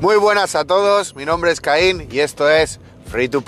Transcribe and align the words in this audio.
Muy 0.00 0.16
buenas 0.16 0.54
a 0.54 0.64
todos, 0.64 1.14
mi 1.14 1.26
nombre 1.26 1.50
es 1.50 1.60
Caín 1.60 2.08
y 2.10 2.20
esto 2.20 2.48
es 2.48 2.80
Free 3.10 3.28
to. 3.28 3.44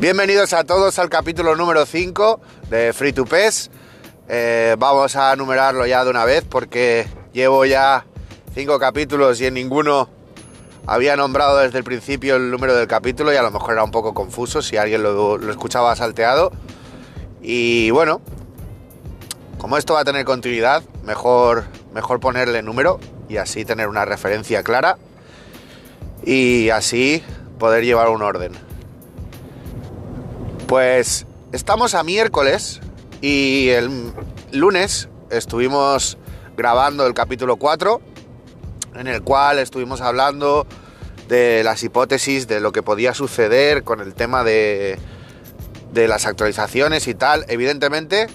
Bienvenidos 0.00 0.52
a 0.54 0.64
todos 0.64 0.98
al 0.98 1.08
capítulo 1.08 1.54
número 1.54 1.86
5 1.86 2.40
de 2.68 2.92
Free 2.92 3.12
to. 3.12 3.24
Eh, 4.28 4.74
vamos 4.76 5.14
a 5.14 5.36
numerarlo 5.36 5.86
ya 5.86 6.02
de 6.02 6.10
una 6.10 6.24
vez 6.24 6.42
porque 6.42 7.06
llevo 7.32 7.64
ya 7.64 8.04
5 8.56 8.80
capítulos 8.80 9.40
y 9.40 9.46
en 9.46 9.54
ninguno 9.54 10.21
había 10.86 11.16
nombrado 11.16 11.58
desde 11.58 11.78
el 11.78 11.84
principio 11.84 12.36
el 12.36 12.50
número 12.50 12.74
del 12.74 12.88
capítulo 12.88 13.32
y 13.32 13.36
a 13.36 13.42
lo 13.42 13.50
mejor 13.50 13.74
era 13.74 13.84
un 13.84 13.90
poco 13.90 14.14
confuso 14.14 14.62
si 14.62 14.76
alguien 14.76 15.02
lo, 15.02 15.38
escuchaba 15.50 15.94
salteado. 15.94 16.52
Y 17.40 17.90
bueno, 17.90 18.20
como 19.58 19.76
esto 19.76 19.94
va 19.94 20.00
a 20.00 20.04
tener 20.04 20.24
continuidad, 20.24 20.82
mejor, 21.04 21.64
mejor 21.94 22.20
ponerle 22.20 22.62
número 22.62 22.98
y 23.28 23.36
así 23.36 23.64
tener 23.64 23.88
una 23.88 24.04
referencia 24.04 24.62
clara 24.62 24.98
y 26.24 26.70
así 26.70 27.22
poder 27.58 27.84
llevar 27.84 28.08
un 28.08 28.22
orden. 28.22 28.52
Pues 30.66 31.26
estamos 31.52 31.94
a 31.94 32.02
miércoles 32.02 32.80
y 33.20 33.68
el 33.68 34.12
lunes 34.52 35.08
estuvimos 35.30 36.18
grabando 36.56 37.06
el 37.06 37.14
capítulo 37.14 37.56
4 37.56 38.11
en 38.94 39.06
el 39.06 39.22
cual 39.22 39.58
estuvimos 39.58 40.00
hablando 40.00 40.66
de 41.28 41.62
las 41.64 41.82
hipótesis 41.82 42.46
de 42.46 42.60
lo 42.60 42.72
que 42.72 42.82
podía 42.82 43.14
suceder 43.14 43.84
con 43.84 44.00
el 44.00 44.14
tema 44.14 44.44
de, 44.44 44.98
de 45.92 46.08
las 46.08 46.26
actualizaciones 46.26 47.06
y 47.08 47.14
tal. 47.14 47.44
Evidentemente 47.48 48.26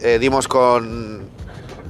eh, 0.00 0.18
dimos 0.18 0.48
con... 0.48 1.28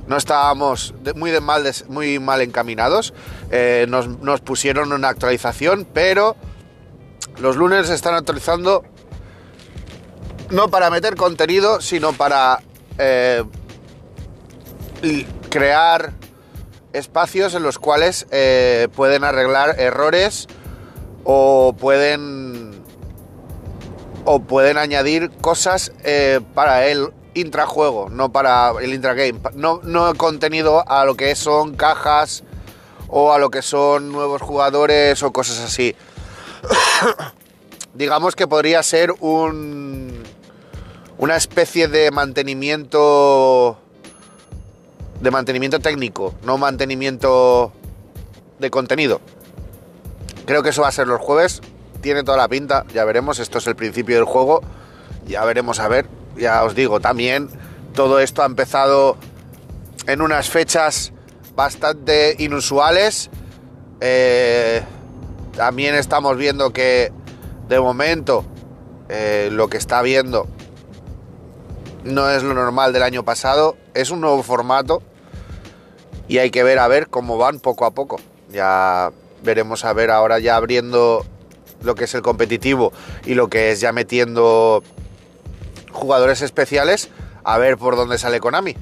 No 0.07 0.17
estábamos 0.17 0.93
muy, 1.15 1.31
de 1.31 1.41
mal, 1.41 1.63
muy 1.89 2.19
mal 2.19 2.41
encaminados. 2.41 3.15
Eh, 3.53 3.87
nos, 3.89 4.41
pusieron 4.41 4.93
una 4.93 5.09
actualización, 5.09 5.87
pero 5.93 6.35
los 7.39 7.55
lunes 7.55 7.89
están 7.91 8.15
actualizando 8.15 8.83
no 10.51 10.69
para 10.69 10.91
meter 10.91 11.15
contenido, 11.15 11.81
sino 11.81 12.13
para 12.13 12.61
eh, 12.99 13.45
crear 15.49 16.13
espacios 16.93 17.55
en 17.55 17.63
los 17.63 17.79
cuales 17.79 18.27
eh, 18.31 18.89
pueden 18.95 19.25
arreglar 19.25 19.79
errores 19.79 20.49
o 21.25 21.75
pueden 21.79 22.83
o 24.25 24.41
pueden 24.41 24.77
añadir 24.79 25.31
cosas 25.41 25.93
eh, 26.05 26.41
para 26.55 26.87
el 26.87 27.09
intrajuego, 27.35 28.09
no 28.11 28.33
para 28.33 28.73
el 28.81 28.93
intragame, 28.93 29.35
no, 29.55 29.81
no 29.83 30.15
contenido 30.15 30.85
a 30.89 31.05
lo 31.05 31.17
que 31.17 31.35
son 31.37 31.75
cajas 31.75 32.43
o 33.09 33.33
a 33.33 33.39
lo 33.39 33.51
que 33.51 33.63
son 33.63 34.13
nuevos 34.13 34.43
jugadores 34.43 35.23
o 35.23 35.33
cosas 35.33 35.61
así. 35.61 35.97
Digamos 37.95 38.37
que 38.37 38.47
podría 38.47 38.83
ser 38.83 39.13
un 39.21 40.23
una 41.21 41.37
especie 41.37 41.87
de 41.87 42.11
mantenimiento 42.11 43.79
de 45.21 45.31
mantenimiento 45.31 45.81
técnico, 45.81 46.35
no 46.45 46.59
mantenimiento 46.59 47.73
de 48.59 48.71
contenido. 48.71 49.21
Creo 50.47 50.63
que 50.63 50.71
eso 50.71 50.83
va 50.83 50.89
a 50.89 50.93
ser 50.93 51.07
los 51.07 51.21
jueves. 51.21 51.61
Tiene 52.01 52.25
toda 52.25 52.39
la 52.39 52.49
pinta, 52.49 52.85
ya 52.95 53.05
veremos. 53.05 53.39
Esto 53.39 53.59
es 53.59 53.67
el 53.67 53.77
principio 53.77 54.17
del 54.17 54.25
juego. 54.25 54.63
Ya 55.27 55.45
veremos 55.45 55.81
a 55.81 55.89
ver. 55.89 56.07
Ya 56.37 56.65
os 56.65 56.75
digo, 56.75 57.01
también 57.01 57.49
todo 57.95 58.21
esto 58.21 58.43
ha 58.43 58.47
empezado 58.47 59.17
en 60.07 60.23
unas 60.23 60.49
fechas 60.49 61.13
bastante 61.55 62.37
inusuales. 62.39 63.31
Eh, 64.01 64.83
también 65.57 65.95
estamos 65.95 66.37
viendo 66.37 66.73
que 66.73 67.13
de 67.69 67.79
momento 67.79 68.45
eh, 69.09 69.51
lo 69.53 69.69
que 69.69 69.77
está 69.77 70.01
viendo 70.03 70.49
no 72.05 72.31
es 72.31 72.43
lo 72.43 72.55
normal 72.55 72.93
del 72.93 73.03
año 73.03 73.25
pasado, 73.25 73.77
es 73.93 74.11
un 74.11 74.23
nuevo 74.23 74.43
formato 74.43 75.03
y 76.31 76.39
hay 76.39 76.53
que 76.53 76.63
ver 76.63 76.79
a 76.79 76.87
ver 76.87 77.09
cómo 77.09 77.39
van 77.39 77.59
poco 77.59 77.85
a 77.85 77.91
poco. 77.91 78.21
Ya 78.53 79.11
veremos 79.43 79.85
a 79.85 79.93
ver 79.93 80.13
ahora 80.13 80.39
ya 80.39 80.55
abriendo 80.55 81.27
lo 81.83 81.97
que 81.97 82.05
es 82.05 82.15
el 82.15 82.23
competitivo 82.23 82.93
y 83.27 83.35
lo 83.35 83.49
que 83.49 83.73
es 83.73 83.81
ya 83.81 83.91
metiendo 83.91 84.85
jugadores 85.91 86.41
especiales, 86.43 87.09
a 87.43 87.59
ver 87.59 87.79
por 87.79 87.97
dónde 87.97 88.17
sale 88.17 88.39
Konami. 88.39 88.77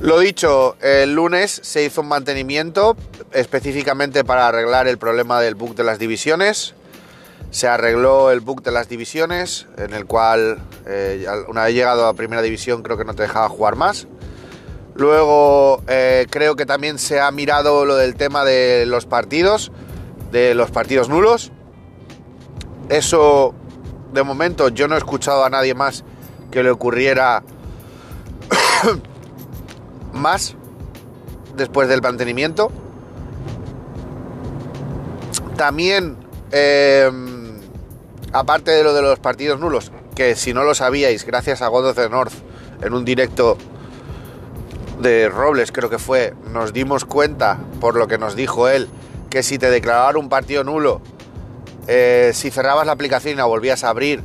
Lo 0.00 0.18
dicho, 0.18 0.74
el 0.80 1.14
lunes 1.14 1.60
se 1.62 1.84
hizo 1.84 2.00
un 2.00 2.08
mantenimiento 2.08 2.96
específicamente 3.30 4.24
para 4.24 4.48
arreglar 4.48 4.88
el 4.88 4.98
problema 4.98 5.40
del 5.40 5.54
bug 5.54 5.76
de 5.76 5.84
las 5.84 6.00
divisiones 6.00 6.74
se 7.50 7.66
arregló 7.66 8.30
el 8.30 8.40
bug 8.40 8.62
de 8.62 8.70
las 8.70 8.88
divisiones, 8.88 9.66
en 9.76 9.92
el 9.92 10.06
cual 10.06 10.58
eh, 10.86 11.26
una 11.48 11.64
vez 11.64 11.74
llegado 11.74 12.06
a 12.06 12.14
primera 12.14 12.42
división 12.42 12.82
creo 12.82 12.96
que 12.96 13.04
no 13.04 13.14
te 13.14 13.22
dejaba 13.22 13.48
jugar 13.48 13.74
más. 13.74 14.06
Luego 15.00 15.82
eh, 15.88 16.26
creo 16.28 16.56
que 16.56 16.66
también 16.66 16.98
se 16.98 17.20
ha 17.20 17.30
mirado 17.30 17.86
lo 17.86 17.96
del 17.96 18.16
tema 18.16 18.44
de 18.44 18.84
los 18.84 19.06
partidos, 19.06 19.72
de 20.30 20.54
los 20.54 20.70
partidos 20.70 21.08
nulos. 21.08 21.52
Eso, 22.90 23.54
de 24.12 24.22
momento, 24.22 24.68
yo 24.68 24.88
no 24.88 24.96
he 24.96 24.98
escuchado 24.98 25.42
a 25.42 25.48
nadie 25.48 25.72
más 25.72 26.04
que 26.50 26.62
le 26.62 26.70
ocurriera 26.70 27.42
más 30.12 30.54
después 31.56 31.88
del 31.88 32.02
mantenimiento. 32.02 32.70
También... 35.56 36.18
Eh, 36.52 37.10
aparte 38.34 38.70
de 38.70 38.84
lo 38.84 38.92
de 38.92 39.00
los 39.00 39.18
partidos 39.18 39.58
nulos, 39.58 39.92
que 40.14 40.36
si 40.36 40.52
no 40.52 40.62
lo 40.62 40.74
sabíais, 40.74 41.24
gracias 41.24 41.62
a 41.62 41.68
God 41.68 41.88
of 41.88 41.96
the 41.96 42.10
North, 42.10 42.34
en 42.82 42.92
un 42.92 43.04
directo 43.04 43.56
de 45.00 45.28
Robles 45.28 45.72
creo 45.72 45.90
que 45.90 45.98
fue, 45.98 46.34
nos 46.52 46.72
dimos 46.72 47.04
cuenta, 47.04 47.58
por 47.80 47.96
lo 47.96 48.08
que 48.08 48.18
nos 48.18 48.36
dijo 48.36 48.68
él, 48.68 48.88
que 49.28 49.42
si 49.42 49.58
te 49.58 49.70
declaraban 49.70 50.16
un 50.16 50.28
partido 50.28 50.64
nulo, 50.64 51.00
eh, 51.86 52.32
si 52.34 52.50
cerrabas 52.50 52.86
la 52.86 52.92
aplicación 52.92 53.34
y 53.34 53.36
la 53.36 53.44
volvías 53.44 53.84
a 53.84 53.88
abrir, 53.88 54.22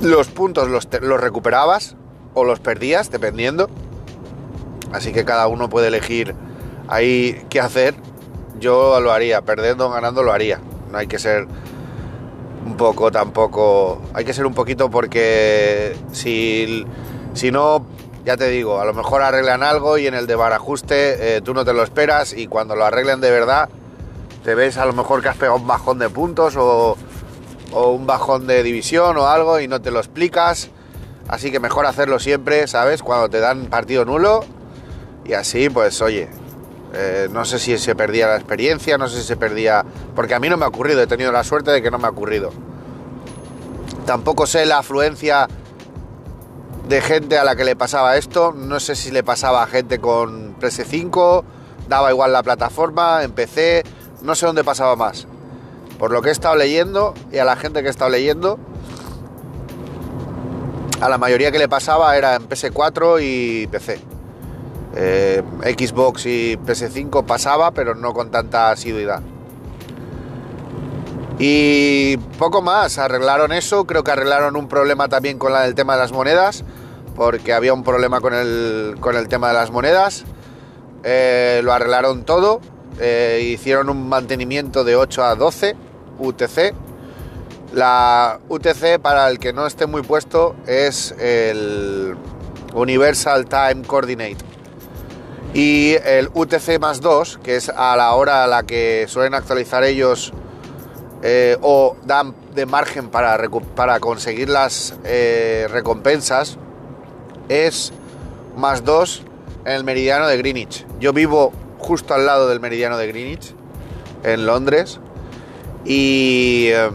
los 0.00 0.28
puntos 0.28 0.68
los, 0.68 0.88
los 1.00 1.20
recuperabas 1.20 1.96
o 2.34 2.44
los 2.44 2.60
perdías, 2.60 3.10
dependiendo. 3.10 3.68
Así 4.92 5.12
que 5.12 5.24
cada 5.24 5.48
uno 5.48 5.68
puede 5.68 5.88
elegir 5.88 6.34
ahí 6.88 7.44
qué 7.48 7.60
hacer. 7.60 7.94
Yo 8.60 9.00
lo 9.00 9.12
haría, 9.12 9.42
perdiendo 9.42 9.86
o 9.86 9.90
ganando 9.90 10.22
lo 10.22 10.32
haría. 10.32 10.60
No 10.90 10.98
hay 10.98 11.06
que 11.06 11.18
ser 11.18 11.46
un 12.64 12.76
poco 12.76 13.10
tampoco. 13.10 14.00
Hay 14.14 14.24
que 14.24 14.32
ser 14.32 14.46
un 14.46 14.54
poquito 14.54 14.90
porque 14.90 15.96
si, 16.12 16.84
si 17.34 17.50
no, 17.50 17.86
ya 18.24 18.36
te 18.36 18.48
digo, 18.48 18.80
a 18.80 18.84
lo 18.84 18.94
mejor 18.94 19.22
arreglan 19.22 19.62
algo 19.62 19.98
y 19.98 20.06
en 20.06 20.14
el 20.14 20.26
de 20.26 20.34
barajuste 20.34 21.36
eh, 21.36 21.40
tú 21.40 21.54
no 21.54 21.64
te 21.64 21.72
lo 21.72 21.82
esperas 21.82 22.32
y 22.32 22.46
cuando 22.46 22.74
lo 22.74 22.84
arreglen 22.84 23.20
de 23.20 23.30
verdad 23.30 23.68
te 24.44 24.54
ves 24.54 24.76
a 24.78 24.86
lo 24.86 24.92
mejor 24.92 25.22
que 25.22 25.28
has 25.28 25.36
pegado 25.36 25.56
un 25.56 25.66
bajón 25.66 25.98
de 25.98 26.08
puntos 26.08 26.56
o, 26.56 26.96
o 27.72 27.90
un 27.90 28.06
bajón 28.06 28.46
de 28.46 28.62
división 28.62 29.16
o 29.16 29.26
algo 29.26 29.60
y 29.60 29.68
no 29.68 29.80
te 29.80 29.90
lo 29.90 29.98
explicas. 29.98 30.70
Así 31.28 31.50
que 31.50 31.58
mejor 31.58 31.86
hacerlo 31.86 32.18
siempre, 32.18 32.68
¿sabes? 32.68 33.02
Cuando 33.02 33.30
te 33.30 33.40
dan 33.40 33.66
partido 33.66 34.04
nulo 34.04 34.44
y 35.24 35.32
así, 35.32 35.70
pues 35.70 36.02
oye, 36.02 36.28
eh, 36.92 37.28
no 37.32 37.44
sé 37.44 37.58
si 37.58 37.76
se 37.78 37.94
perdía 37.94 38.28
la 38.28 38.36
experiencia, 38.36 38.98
no 38.98 39.08
sé 39.08 39.18
si 39.18 39.24
se 39.24 39.36
perdía... 39.36 39.84
Porque 40.14 40.34
a 40.34 40.38
mí 40.38 40.48
no 40.48 40.56
me 40.56 40.64
ha 40.64 40.68
ocurrido, 40.68 41.00
he 41.00 41.06
tenido 41.06 41.32
la 41.32 41.42
suerte 41.42 41.70
de 41.70 41.82
que 41.82 41.90
no 41.90 41.98
me 41.98 42.06
ha 42.06 42.10
ocurrido. 42.10 42.52
Tampoco 44.04 44.46
sé 44.46 44.66
la 44.66 44.78
afluencia 44.78 45.48
de 46.88 47.00
gente 47.00 47.38
a 47.38 47.44
la 47.44 47.56
que 47.56 47.64
le 47.64 47.76
pasaba 47.76 48.16
esto. 48.16 48.52
No 48.52 48.80
sé 48.80 48.94
si 48.94 49.10
le 49.10 49.22
pasaba 49.22 49.62
a 49.62 49.66
gente 49.66 49.98
con 49.98 50.58
PS5, 50.58 51.44
daba 51.88 52.10
igual 52.10 52.32
la 52.32 52.42
plataforma, 52.42 53.22
empecé, 53.22 53.84
no 54.22 54.34
sé 54.34 54.46
dónde 54.46 54.64
pasaba 54.64 54.96
más. 54.96 55.26
Por 55.98 56.10
lo 56.10 56.22
que 56.22 56.28
he 56.28 56.32
estado 56.32 56.56
leyendo 56.56 57.14
y 57.32 57.38
a 57.38 57.44
la 57.44 57.56
gente 57.56 57.80
que 57.82 57.88
he 57.88 57.90
estado 57.90 58.10
leyendo, 58.10 58.58
a 61.00 61.08
la 61.08 61.18
mayoría 61.18 61.52
que 61.52 61.58
le 61.58 61.68
pasaba 61.68 62.16
era 62.16 62.34
en 62.36 62.48
PS4 62.48 63.18
y 63.22 63.66
PC. 63.68 64.00
Eh, 64.96 65.42
Xbox 65.76 66.26
y 66.26 66.56
PS5 66.56 67.24
pasaba, 67.24 67.72
pero 67.72 67.94
no 67.94 68.12
con 68.12 68.30
tanta 68.30 68.70
asiduidad. 68.70 69.22
Y 71.38 72.16
poco 72.38 72.62
más, 72.62 72.98
arreglaron 72.98 73.52
eso, 73.52 73.86
creo 73.86 74.04
que 74.04 74.12
arreglaron 74.12 74.54
un 74.56 74.68
problema 74.68 75.08
también 75.08 75.38
con 75.38 75.52
la 75.52 75.62
del 75.62 75.74
tema 75.74 75.94
de 75.94 76.00
las 76.00 76.12
monedas, 76.12 76.64
porque 77.14 77.52
había 77.52 77.72
un 77.72 77.84
problema 77.84 78.20
con 78.20 78.34
el, 78.34 78.96
con 79.00 79.16
el 79.16 79.28
tema 79.28 79.48
de 79.48 79.54
las 79.54 79.70
monedas. 79.70 80.24
Eh, 81.02 81.60
lo 81.62 81.72
arreglaron 81.72 82.24
todo 82.24 82.60
eh, 83.00 83.50
hicieron 83.52 83.90
un 83.90 84.08
mantenimiento 84.08 84.84
de 84.84 84.96
8 84.96 85.24
a 85.24 85.34
12 85.34 85.74
UTC. 86.18 86.74
La 87.72 88.38
UTC, 88.48 89.00
para 89.00 89.28
el 89.28 89.38
que 89.40 89.52
no 89.52 89.66
esté 89.66 89.86
muy 89.86 90.02
puesto, 90.02 90.54
es 90.66 91.12
el 91.18 92.16
Universal 92.72 93.46
Time 93.46 93.82
Coordinate. 93.86 94.36
Y 95.54 95.94
el 96.04 96.30
UTC 96.34 96.78
más 96.80 97.00
2, 97.00 97.40
que 97.42 97.56
es 97.56 97.68
a 97.68 97.96
la 97.96 98.12
hora 98.14 98.44
a 98.44 98.46
la 98.46 98.62
que 98.62 99.06
suelen 99.08 99.34
actualizar 99.34 99.82
ellos 99.82 100.32
eh, 101.22 101.56
o 101.62 101.96
dan 102.04 102.34
de 102.54 102.66
margen 102.66 103.08
para, 103.08 103.38
para 103.74 103.98
conseguir 103.98 104.48
las 104.48 104.94
recompensas, 105.02 106.58
es 107.48 107.92
más 108.56 108.84
2 108.84 109.22
en 109.64 109.72
el 109.72 109.84
meridiano 109.84 110.26
de 110.26 110.36
Greenwich. 110.36 110.86
Yo 111.00 111.12
vivo 111.12 111.52
justo 111.78 112.14
al 112.14 112.26
lado 112.26 112.48
del 112.48 112.60
meridiano 112.60 112.96
de 112.96 113.06
Greenwich, 113.06 113.54
en 114.22 114.46
Londres, 114.46 115.00
y, 115.84 116.68
em, 116.72 116.94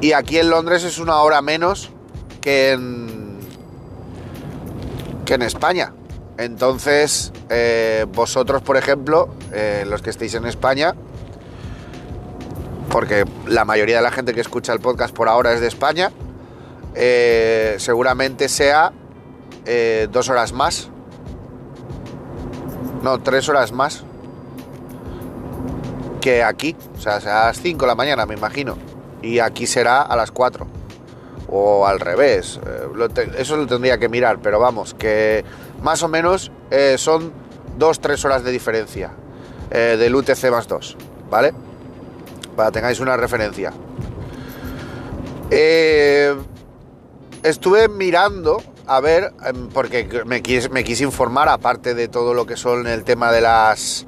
y 0.00 0.12
aquí 0.12 0.38
en 0.38 0.50
Londres 0.50 0.84
es 0.84 0.98
una 0.98 1.20
hora 1.20 1.42
menos 1.42 1.90
que 2.40 2.72
en, 2.72 3.38
que 5.24 5.34
en 5.34 5.42
España. 5.42 5.92
Entonces, 6.38 7.32
eh, 7.50 8.06
vosotros, 8.14 8.62
por 8.62 8.76
ejemplo, 8.76 9.28
eh, 9.52 9.84
los 9.86 10.02
que 10.02 10.10
estéis 10.10 10.34
en 10.34 10.46
España, 10.46 10.94
porque 12.90 13.24
la 13.46 13.64
mayoría 13.64 13.96
de 13.96 14.02
la 14.02 14.10
gente 14.10 14.32
que 14.32 14.40
escucha 14.40 14.72
el 14.72 14.80
podcast 14.80 15.14
por 15.14 15.28
ahora 15.28 15.52
es 15.52 15.60
de 15.60 15.66
España, 15.66 16.12
eh, 16.94 17.76
seguramente 17.78 18.48
sea 18.48 18.92
dos 20.10 20.30
horas 20.30 20.54
más 20.54 20.90
no, 23.02 23.20
tres 23.20 23.48
horas 23.48 23.72
más 23.72 24.02
que 26.20 26.42
aquí. 26.42 26.76
O 26.96 27.00
sea, 27.00 27.16
a 27.16 27.46
las 27.46 27.60
5 27.60 27.80
de 27.80 27.86
la 27.86 27.94
mañana, 27.94 28.26
me 28.26 28.34
imagino. 28.34 28.76
Y 29.22 29.38
aquí 29.38 29.66
será 29.66 30.02
a 30.02 30.16
las 30.16 30.30
4. 30.30 30.66
O 31.48 31.86
al 31.86 32.00
revés. 32.00 32.60
Eh, 32.66 33.08
eso 33.38 33.56
lo 33.56 33.66
tendría 33.66 33.98
que 33.98 34.08
mirar, 34.08 34.40
pero 34.42 34.58
vamos, 34.58 34.94
que 34.94 35.44
más 35.82 36.02
o 36.02 36.08
menos 36.08 36.50
eh, 36.70 36.96
son 36.98 37.32
2-3 37.78 38.24
horas 38.24 38.44
de 38.44 38.50
diferencia 38.50 39.12
eh, 39.70 39.96
del 39.98 40.14
UTC 40.14 40.50
más 40.50 40.66
2, 40.66 40.96
¿vale? 41.30 41.54
Para 42.56 42.70
que 42.70 42.74
tengáis 42.74 43.00
una 43.00 43.16
referencia. 43.16 43.72
Estuve 47.42 47.88
mirando 47.88 48.62
a 48.88 49.00
ver, 49.00 49.32
em, 49.44 49.68
porque 49.68 50.08
me 50.24 50.42
quise, 50.42 51.04
informar, 51.04 51.48
aparte 51.50 51.94
de 51.94 52.08
todo 52.08 52.32
lo 52.32 52.46
que 52.46 52.56
son 52.56 52.86
el 52.86 53.04
tema 53.04 53.30
de 53.30 53.42
las, 53.42 54.06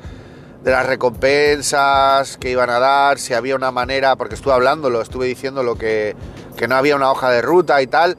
de 0.65 0.71
las 0.71 0.87
recompensas 0.87 2.39
que 2.39 2.51
iban 2.51 2.71
a 2.71 2.79
dar, 2.79 3.19
si 3.19 3.35
había 3.35 3.57
una 3.57 3.71
manera, 3.71 4.17
porque 4.17 4.35
estuve 4.35 4.55
hablando, 4.55 4.89
lo 4.89 5.03
estuve 5.03 5.27
diciendo 5.27 5.63
lo 5.63 5.77
que, 5.77 6.17
que 6.57 6.67
no 6.67 6.77
había 6.77 6.97
una 6.97 7.11
hoja 7.11 7.31
de 7.31 7.43
ruta 7.43 7.81
y 7.83 7.87
tal. 7.87 8.17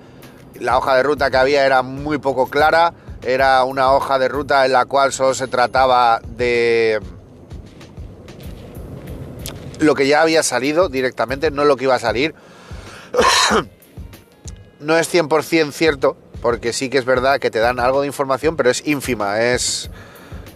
La 0.60 0.78
hoja 0.78 0.96
de 0.96 1.02
ruta 1.02 1.32
que 1.32 1.38
había 1.38 1.66
era 1.66 1.82
muy 1.82 2.20
poco 2.20 2.48
clara, 2.48 2.94
era 3.24 3.64
una 3.64 3.92
hoja 3.92 4.20
de 4.20 4.28
ruta 4.28 4.64
en 4.66 4.74
la 4.74 4.86
cual 4.86 5.12
solo 5.12 5.34
se 5.34 5.48
trataba 5.48 6.22
de 6.24 7.00
lo 9.80 9.96
que 9.96 10.06
ya 10.06 10.22
había 10.22 10.44
salido 10.44 10.90
directamente, 10.90 11.50
no 11.50 11.66
lo 11.66 11.76
que 11.76 11.86
iba 11.86 11.96
a 11.96 12.00
salir. 12.00 12.36
no 14.82 14.98
es 14.98 15.14
100% 15.14 15.72
cierto 15.72 16.18
porque 16.42 16.74
sí 16.74 16.90
que 16.90 16.98
es 16.98 17.06
verdad 17.06 17.40
que 17.40 17.52
te 17.52 17.60
dan 17.60 17.80
algo 17.80 18.02
de 18.02 18.08
información, 18.08 18.58
pero 18.58 18.70
es 18.70 18.86
ínfima, 18.86 19.42
es, 19.42 19.90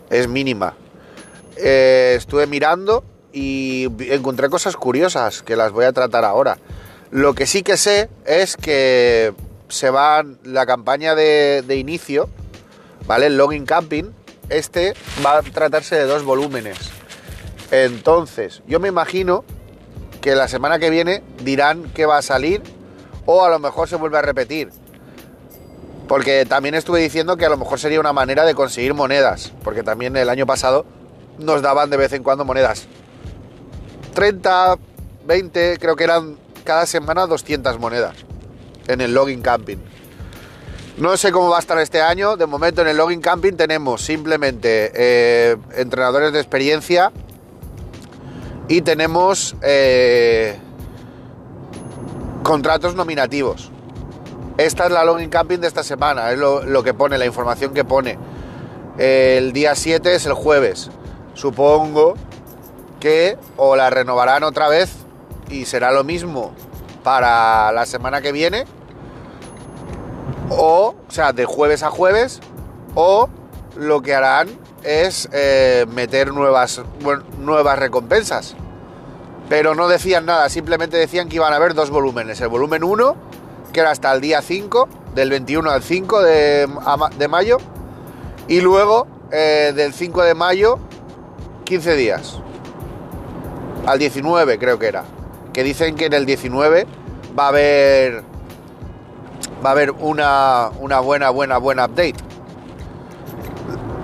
es 0.10 0.28
mínima. 0.28 0.76
Eh, 1.58 2.16
estuve 2.18 2.48
mirando 2.48 3.04
y 3.32 3.88
encontré 4.12 4.50
cosas 4.50 4.76
curiosas 4.76 5.44
que 5.44 5.56
las 5.56 5.72
voy 5.72 5.86
a 5.86 5.94
tratar 5.94 6.26
ahora. 6.26 6.58
Lo 7.12 7.36
que 7.36 7.46
sí 7.46 7.62
que 7.62 7.78
sé 7.78 8.10
es 8.26 8.58
que 8.58 9.34
se 9.70 9.90
va 9.90 10.24
la 10.44 10.66
campaña 10.66 11.16
de, 11.16 11.64
de 11.66 11.76
inicio, 11.78 12.30
¿vale? 13.06 13.28
El 13.28 13.38
login 13.38 13.66
camping, 13.66 14.06
este 14.50 14.96
va 15.24 15.38
a 15.38 15.42
tratarse 15.44 15.96
de 15.96 16.06
dos 16.06 16.24
volúmenes. 16.24 16.78
Entonces, 17.72 18.64
yo 18.68 18.80
me 18.80 18.88
imagino 18.88 19.44
que 20.22 20.36
la 20.36 20.48
semana 20.48 20.80
que 20.80 20.90
viene 20.90 21.22
dirán 21.44 21.92
que 21.94 22.06
va 22.06 22.18
a 22.18 22.22
salir 22.22 22.62
o 23.26 23.44
a 23.44 23.50
lo 23.50 23.60
mejor 23.60 23.88
se 23.88 23.96
vuelve 23.96 24.18
a 24.18 24.22
repetir. 24.22 24.70
Porque 26.08 26.46
también 26.46 26.76
estuve 26.76 27.02
diciendo 27.02 27.36
que 27.38 27.46
a 27.46 27.50
lo 27.50 27.58
mejor 27.58 27.80
sería 27.80 28.00
una 28.00 28.14
manera 28.14 28.46
de 28.46 28.54
conseguir 28.54 28.94
monedas, 28.94 29.54
porque 29.64 29.84
también 29.84 30.16
el 30.16 30.30
año 30.30 30.46
pasado 30.46 30.86
nos 31.40 31.62
daban 31.62 31.90
de 31.90 31.98
vez 31.98 32.14
en 32.14 32.24
cuando 32.24 32.46
monedas. 32.46 32.88
30, 34.14 34.78
20, 35.26 35.78
creo 35.80 35.96
que 35.96 36.04
eran 36.04 36.38
cada 36.64 36.86
semana 36.86 37.26
200 37.28 37.80
monedas 37.80 38.16
en 38.88 39.02
el 39.02 39.14
login 39.14 39.42
camping. 39.42 39.78
No 40.98 41.18
sé 41.18 41.32
cómo 41.32 41.50
va 41.50 41.58
a 41.58 41.60
estar 41.60 41.78
este 41.80 42.02
año. 42.02 42.38
De 42.38 42.46
momento 42.46 42.82
en 42.82 42.88
el 42.88 42.98
login 42.98 43.20
camping 43.20 43.54
tenemos 43.54 44.02
simplemente 44.02 44.92
eh, 44.96 45.58
entrenadores 45.76 46.32
de 46.32 46.40
experiencia 46.40 47.12
y 48.70 48.82
tenemos 48.82 49.56
eh, 49.62 50.58
contratos 52.46 52.94
nominativos. 52.94 53.72
Esta 54.58 54.86
es 54.86 54.92
la 54.92 55.04
login 55.04 55.32
camping 55.32 55.58
de 55.58 55.68
esta 55.68 55.84
semana, 55.84 56.32
es 56.32 56.38
lo, 56.38 56.84
que 56.84 56.94
pone, 56.94 57.18
la 57.18 57.26
información 57.26 57.74
que 57.74 57.84
pone. 57.84 58.20
El 59.00 59.52
día 59.52 59.74
7 59.76 60.14
es 60.14 60.28
el 60.28 60.34
jueves. 60.34 60.92
Supongo 61.34 62.14
que 63.00 63.38
o 63.58 63.76
la 63.76 63.90
renovarán 63.90 64.44
otra 64.44 64.70
vez 64.70 64.92
y 65.50 65.66
será 65.66 65.92
lo 65.92 66.04
mismo 66.04 66.54
para 67.04 67.72
la 67.72 67.86
semana 67.88 68.22
que 68.22 68.32
viene. 68.32 68.66
O, 70.52 70.94
o 71.08 71.12
sea, 71.12 71.34
de 71.34 71.46
jueves 71.46 71.82
a 71.82 71.90
jueves. 71.90 72.42
O 72.94 73.28
lo 73.76 74.04
que 74.04 74.14
harán 74.14 74.50
es 74.84 75.28
eh, 75.34 75.88
meter 75.90 76.32
nuevas, 76.32 76.80
nuevas 77.40 77.80
recompensas. 77.80 78.56
Pero 79.50 79.76
no 79.76 79.88
decían 79.88 80.26
nada, 80.26 80.50
simplemente 80.50 80.98
decían 80.98 81.30
que 81.30 81.36
iban 81.36 81.54
a 81.54 81.58
haber 81.58 81.74
dos 81.74 81.90
volúmenes. 81.90 82.42
El 82.42 82.48
volumen 82.50 82.84
1 82.84 83.16
que 83.76 83.82
era 83.82 83.92
hasta 83.92 84.14
el 84.14 84.22
día 84.22 84.42
5, 84.42 84.88
del 85.16 85.30
21 85.32 85.70
al 85.70 85.84
5 85.84 86.22
de, 86.22 87.28
mayo, 87.30 87.58
y 88.48 88.62
luego 88.62 89.06
eh, 89.32 89.74
del 89.76 89.94
5 89.94 90.24
de 90.24 90.34
mayo, 90.34 90.80
15 91.66 91.96
días, 91.98 92.40
al 93.86 94.00
19 94.00 94.60
creo 94.60 94.80
que 94.80 94.88
era, 94.88 95.04
que 95.52 95.66
dicen 95.66 95.96
que 95.98 96.06
en 96.06 96.14
el 96.14 96.26
19 96.26 96.88
va 97.38 97.48
a 97.48 97.48
haber, 97.50 98.24
va 99.64 99.68
a 99.68 99.72
haber 99.74 99.92
una, 99.92 100.70
una 100.80 101.02
buena, 101.02 101.30
buena, 101.32 101.58
buena 101.58 101.84
update. 101.88 102.16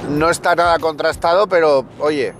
No 0.09 0.29
está 0.29 0.53
nada 0.53 0.79
contrastado, 0.79 1.47
pero 1.47 1.85
oye, 1.99 2.33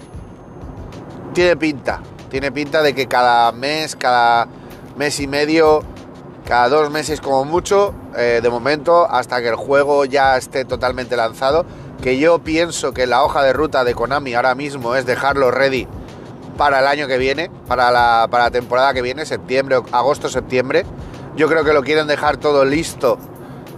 tiene 1.33 1.55
pinta. 1.55 2.01
Tiene 2.31 2.51
pinta 2.51 2.81
de 2.81 2.95
que 2.95 3.07
cada 3.07 3.51
mes, 3.51 3.95
cada 3.95 4.47
mes 4.97 5.19
y 5.19 5.27
medio 5.27 5.83
cada 6.45 6.69
dos 6.69 6.89
meses 6.89 7.21
como 7.21 7.45
mucho, 7.45 7.93
eh, 8.17 8.39
de 8.41 8.50
momento, 8.50 9.09
hasta 9.09 9.41
que 9.41 9.50
el 9.50 9.55
juego 9.55 10.05
ya 10.05 10.35
esté 10.38 10.65
totalmente 10.65 11.15
lanzado, 11.15 11.65
que 12.01 12.17
yo 12.17 12.39
pienso 12.39 12.93
que 12.93 13.05
la 13.05 13.23
hoja 13.23 13.43
de 13.43 13.53
ruta 13.53 13.83
de 13.83 13.93
Konami 13.93 14.33
ahora 14.33 14.55
mismo 14.55 14.95
es 14.95 15.05
dejarlo 15.05 15.51
ready 15.51 15.88
para 16.57 16.79
el 16.79 16.88
año 16.88 17.07
que 17.07 17.17
viene, 17.17 17.50
para 17.67 17.91
la, 17.91 18.27
para 18.29 18.51
temporada 18.51 18.93
que 18.93 19.01
viene, 19.01 19.25
septiembre, 19.25 19.77
agosto, 19.91 20.29
septiembre. 20.29 20.85
Yo 21.35 21.47
creo 21.47 21.63
que 21.63 21.73
lo 21.73 21.83
quieren 21.83 22.07
dejar 22.07 22.38
todo 22.38 22.65
listo, 22.65 23.17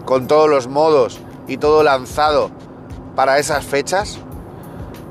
con 0.05 0.27
todos 0.27 0.50
los 0.50 0.67
modos 0.67 1.19
y 1.48 1.57
todo 1.57 1.83
lanzado 1.83 2.50
para 3.15 3.38
esas 3.38 3.65
fechas. 3.65 4.19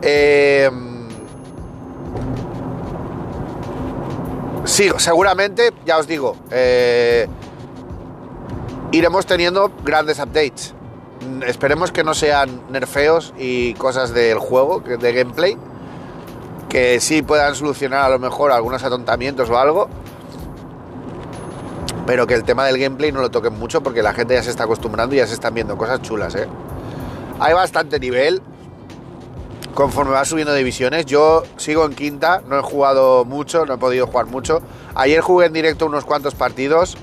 Eh, 0.00 0.70
sí, 4.64 4.90
seguramente, 4.98 5.72
ya 5.84 5.98
os 5.98 6.06
digo, 6.06 6.36
eh, 6.50 7.26
iremos 8.92 9.26
teniendo 9.26 9.70
grandes 9.84 10.18
updates. 10.18 10.74
Mm, 11.26 11.42
esperemos 11.44 11.92
que 11.92 12.04
no 12.04 12.14
sean 12.14 12.62
nerfeos 12.70 13.34
y 13.38 13.74
cosas 13.74 14.12
del 14.12 14.38
juego, 14.38 14.80
de 14.80 15.12
gameplay, 15.12 15.56
que 16.68 17.00
sí 17.00 17.22
puedan 17.22 17.54
solucionar 17.54 18.04
a 18.04 18.08
lo 18.08 18.18
mejor 18.18 18.52
algunos 18.52 18.82
atontamientos 18.82 19.50
o 19.50 19.58
algo, 19.58 19.88
pero 22.06 22.26
que 22.26 22.34
el 22.34 22.44
tema 22.44 22.64
del 22.66 22.78
gameplay 22.78 23.12
no 23.12 23.20
lo 23.20 23.30
toquen 23.30 23.58
mucho 23.58 23.82
porque 23.82 24.02
la 24.02 24.12
gente 24.12 24.34
ya 24.34 24.42
se 24.42 24.50
está 24.50 24.64
acostumbrando 24.64 25.14
y 25.14 25.18
ya 25.18 25.26
se 25.26 25.34
están 25.34 25.54
viendo 25.54 25.76
cosas 25.76 26.02
chulas, 26.02 26.34
¿eh? 26.34 26.48
Hay 27.40 27.54
bastante 27.54 27.98
nivel 27.98 28.42
conforme 29.74 30.12
va 30.12 30.24
subiendo 30.24 30.54
divisiones. 30.54 31.06
Yo 31.06 31.42
sigo 31.56 31.84
en 31.84 31.94
quinta, 31.94 32.42
no 32.46 32.58
he 32.58 32.62
jugado 32.62 33.24
mucho, 33.24 33.66
no 33.66 33.74
he 33.74 33.78
podido 33.78 34.06
jugar 34.06 34.26
mucho. 34.26 34.62
Ayer 34.94 35.20
jugué 35.20 35.46
en 35.46 35.52
directo 35.52 35.86
unos 35.86 36.04
cuantos 36.04 36.34
partidos 36.34 36.96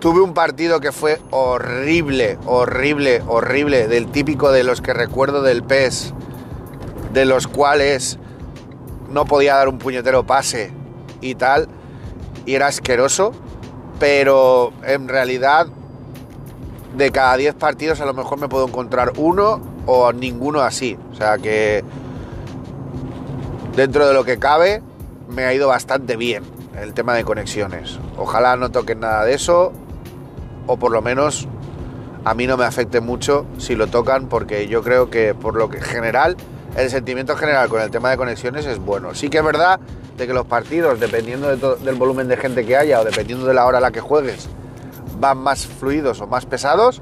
Tuve 0.00 0.20
un 0.20 0.32
partido 0.32 0.78
que 0.78 0.92
fue 0.92 1.20
horrible, 1.30 2.38
horrible, 2.46 3.20
horrible, 3.26 3.88
del 3.88 4.06
típico 4.06 4.52
de 4.52 4.62
los 4.62 4.80
que 4.80 4.92
recuerdo 4.92 5.42
del 5.42 5.64
PES. 5.64 6.14
de 7.12 7.24
los 7.24 7.48
cuales 7.48 8.18
no 9.10 9.24
podía 9.24 9.56
dar 9.56 9.68
un 9.68 9.78
puñetero 9.78 10.24
pase 10.24 10.70
y 11.20 11.34
tal, 11.34 11.66
y 12.44 12.54
era 12.54 12.66
asqueroso, 12.66 13.32
pero 13.98 14.72
en 14.84 15.08
realidad 15.08 15.66
de 16.96 17.10
cada 17.10 17.36
10 17.36 17.54
partidos 17.54 18.00
a 18.00 18.04
lo 18.04 18.12
mejor 18.12 18.38
me 18.38 18.48
puedo 18.48 18.68
encontrar 18.68 19.14
uno 19.16 19.60
o 19.90 20.12
ninguno 20.12 20.60
así. 20.60 20.98
O 21.10 21.14
sea 21.16 21.38
que 21.38 21.82
dentro 23.74 24.06
de 24.06 24.12
lo 24.12 24.22
que 24.24 24.38
cabe 24.38 24.82
me 25.28 25.44
ha 25.44 25.54
ido 25.54 25.68
bastante 25.68 26.16
bien 26.16 26.44
el 26.80 26.92
tema 26.92 27.14
de 27.14 27.24
conexiones. 27.24 27.98
Ojalá 28.18 28.56
no 28.56 28.70
toquen 28.70 29.00
nada 29.00 29.24
de 29.24 29.34
eso 29.34 29.72
o 30.66 30.76
por 30.76 30.92
lo 30.92 31.00
menos 31.00 31.48
a 32.24 32.34
mí 32.34 32.46
no 32.46 32.58
me 32.58 32.64
afecte 32.64 33.00
mucho 33.00 33.46
si 33.56 33.74
lo 33.74 33.86
tocan 33.86 34.28
porque 34.28 34.68
yo 34.68 34.82
creo 34.82 35.08
que 35.08 35.34
por 35.34 35.56
lo 35.56 35.70
que 35.70 35.80
general 35.80 36.36
el 36.76 36.90
sentimiento 36.90 37.34
general 37.34 37.70
con 37.70 37.80
el 37.80 37.90
tema 37.90 38.10
de 38.10 38.18
conexiones 38.18 38.66
es 38.66 38.78
bueno. 38.78 39.14
Sí 39.14 39.30
que 39.30 39.38
es 39.38 39.44
verdad 39.44 39.80
de 40.18 40.26
que 40.26 40.34
los 40.34 40.44
partidos, 40.44 41.00
dependiendo 41.00 41.56
del 41.56 41.94
volumen 41.94 42.28
de 42.28 42.36
gente 42.36 42.66
que 42.66 42.76
haya 42.76 43.00
o 43.00 43.04
dependiendo 43.04 43.46
de 43.46 43.54
la 43.54 43.64
hora 43.64 43.78
a 43.78 43.80
la 43.80 43.90
que 43.90 44.00
juegues, 44.00 44.48
van 45.18 45.38
más 45.38 45.66
fluidos 45.66 46.20
o 46.20 46.26
más 46.26 46.44
pesados, 46.44 47.00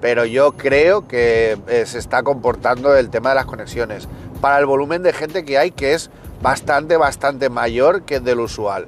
pero 0.00 0.24
yo 0.24 0.52
creo 0.52 1.06
que 1.08 1.58
eh, 1.68 1.86
se 1.86 1.98
está 1.98 2.22
comportando 2.22 2.96
el 2.96 3.10
tema 3.10 3.30
de 3.30 3.36
las 3.36 3.46
conexiones 3.46 4.08
para 4.40 4.58
el 4.58 4.66
volumen 4.66 5.02
de 5.02 5.12
gente 5.12 5.44
que 5.44 5.58
hay, 5.58 5.70
que 5.70 5.94
es 5.94 6.10
bastante, 6.42 6.96
bastante 6.96 7.48
mayor 7.48 8.02
que 8.02 8.16
el 8.16 8.24
del 8.24 8.40
usual. 8.40 8.86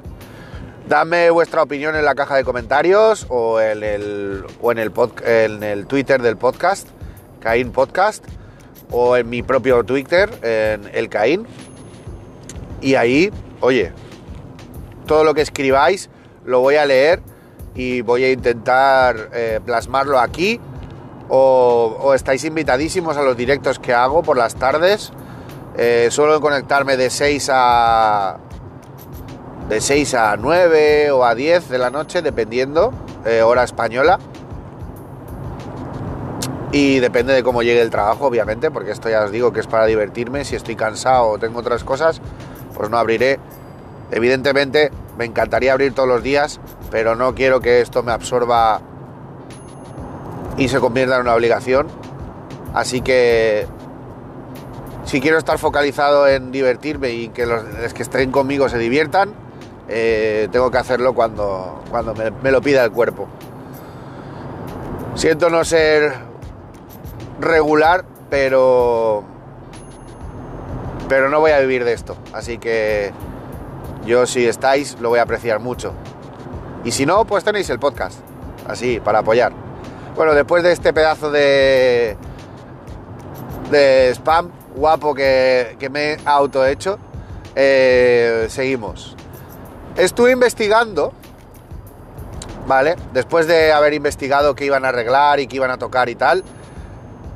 Dame 0.89 1.31
vuestra 1.31 1.63
opinión 1.63 1.97
en 1.97 2.05
la 2.05 2.15
caja 2.15 2.37
de 2.37 2.45
comentarios 2.45 3.27
o 3.29 3.61
en 3.61 3.83
el, 3.83 4.45
o 4.61 4.73
en 4.73 4.79
el, 4.79 5.87
Twitter 5.87 6.23
del 6.23 6.37
podcast, 6.37 6.89
Caín 7.41 7.73
Podcast, 7.73 8.25
o 8.91 9.17
en 9.17 9.29
mi 9.29 9.43
propio 9.43 9.85
Twitter, 9.85 10.31
en 10.43 10.89
el 10.95 11.11
Caín. 11.11 11.47
Y 12.81 12.95
ahí, 12.95 13.31
oye, 13.61 13.93
todo 15.07 15.25
lo 15.25 15.35
que 15.35 15.43
escribáis 15.43 16.09
lo 16.45 16.61
voy 16.61 16.77
a 16.77 16.87
leer 16.87 17.21
y 17.75 18.01
voy 18.01 18.25
a 18.25 18.33
intentar 18.33 19.31
eh, 19.35 19.61
plasmarlo 19.65 20.19
aquí. 20.19 20.61
O, 21.29 22.13
estáis 22.15 22.45
invitadísimos 22.45 23.17
a 23.17 23.23
los 23.23 23.37
directos 23.37 23.79
que 23.79 23.93
hago 23.93 24.23
por 24.23 24.37
las 24.37 24.55
tardes. 24.55 25.13
Eh, 25.77 26.09
suelo 26.11 26.41
conectarme 26.41 26.97
de 26.97 27.11
6 27.11 27.51
a. 27.53 28.39
de 29.69 29.81
6 29.81 30.15
a 30.15 30.37
9 30.37 31.11
o 31.11 31.25
a 31.25 31.35
10 31.35 31.69
de 31.69 31.79
la 31.79 31.91
noche, 31.91 32.23
dependiendo, 32.23 32.93
eh, 33.25 33.43
hora 33.43 33.65
española. 33.65 34.19
Y 36.73 36.99
depende 37.01 37.33
de 37.33 37.43
cómo 37.43 37.63
llegue 37.63 37.81
el 37.81 37.91
trabajo, 37.91 38.27
obviamente, 38.27 38.71
porque 38.71 38.91
esto 38.91 39.09
ya 39.09 39.25
os 39.25 39.31
digo 39.31 39.53
que 39.53 39.61
es 39.61 39.67
para 39.67 39.87
divertirme. 39.87 40.45
Si 40.45 40.57
estoy 40.57 40.77
cansado 40.77 41.29
o 41.29 41.39
tengo 41.39 41.61
otras 41.61 41.85
cosas, 41.85 42.21
pues 42.75 42.91
no 42.91 42.99
abriré. 42.99 43.39
Evidentemente, 44.11 44.91
me 45.19 45.25
encantaría 45.25 45.73
abrir 45.73 45.95
todos 45.95 46.09
los 46.09 46.23
días, 46.23 46.61
pero 46.91 47.17
no 47.17 47.35
quiero 47.35 47.61
que 47.61 47.81
esto 47.81 48.03
me 48.03 48.13
absorba 48.13 48.81
y 50.59 50.69
se 50.69 50.81
convierta 50.81 51.15
en 51.15 51.23
una 51.23 51.35
obligación. 51.35 51.87
Así 52.75 53.01
que 53.01 53.67
si 55.05 55.21
quiero 55.21 55.39
estar 55.39 55.59
focalizado 55.59 56.29
en 56.29 56.51
divertirme 56.51 57.11
y 57.11 57.29
que 57.29 57.47
los, 57.47 57.63
que 57.95 58.03
estén 58.03 58.31
conmigo 58.31 58.69
se 58.69 58.77
diviertan, 58.77 59.33
eh, 59.89 60.49
tengo 60.53 60.71
que 60.71 60.79
hacerlo 60.79 61.15
cuando, 61.15 61.83
cuando 61.91 62.15
me, 62.15 62.51
lo 62.51 62.61
pida 62.61 62.85
el 62.85 62.91
cuerpo. 62.91 63.27
Siento 65.15 65.49
no 65.49 65.65
ser 65.65 66.13
regular, 67.41 68.05
pero 68.29 69.25
pero 71.09 71.31
no 71.31 71.41
voy 71.41 71.53
a 71.53 71.61
vivir 71.61 71.85
de 71.85 71.95
esto. 71.95 72.17
Así 72.35 72.59
que 72.59 73.13
yo 74.05 74.27
si 74.27 74.47
estáis 74.47 74.99
lo 75.01 75.09
voy 75.09 75.21
a 75.21 75.23
apreciar 75.23 75.59
mucho. 75.59 75.95
Y 76.85 76.93
si 76.93 77.07
no, 77.07 77.25
pues 77.25 77.45
tenéis 77.45 77.71
el 77.71 77.79
podcast. 77.79 78.21
Así, 78.69 79.01
para 79.01 79.21
apoyar. 79.21 79.68
Bueno, 80.15 80.35
después 80.35 80.63
de 80.63 80.73
este 80.73 80.93
pedazo 80.93 81.31
de, 81.31 82.17
de 83.71 84.11
spam 84.15 84.51
guapo 84.75 85.15
que, 85.15 85.89
me 85.91 86.13
he 86.13 86.19
auto 86.25 86.65
hecho, 86.67 86.99
eh, 87.55 88.47
seguimos. 88.49 89.17
Estuve 89.97 90.33
investigando, 90.33 91.13
¿vale? 92.67 92.97
Después 93.13 93.47
de 93.47 93.73
haber 93.73 93.95
investigado 93.95 94.55
qué 94.55 94.65
iban 94.65 94.85
a 94.85 94.89
arreglar 94.89 95.41
y 95.41 95.47
qué 95.47 95.57
iban 95.57 95.71
a 95.71 95.79
tocar 95.79 96.09
y 96.09 96.15
tal, 96.15 96.45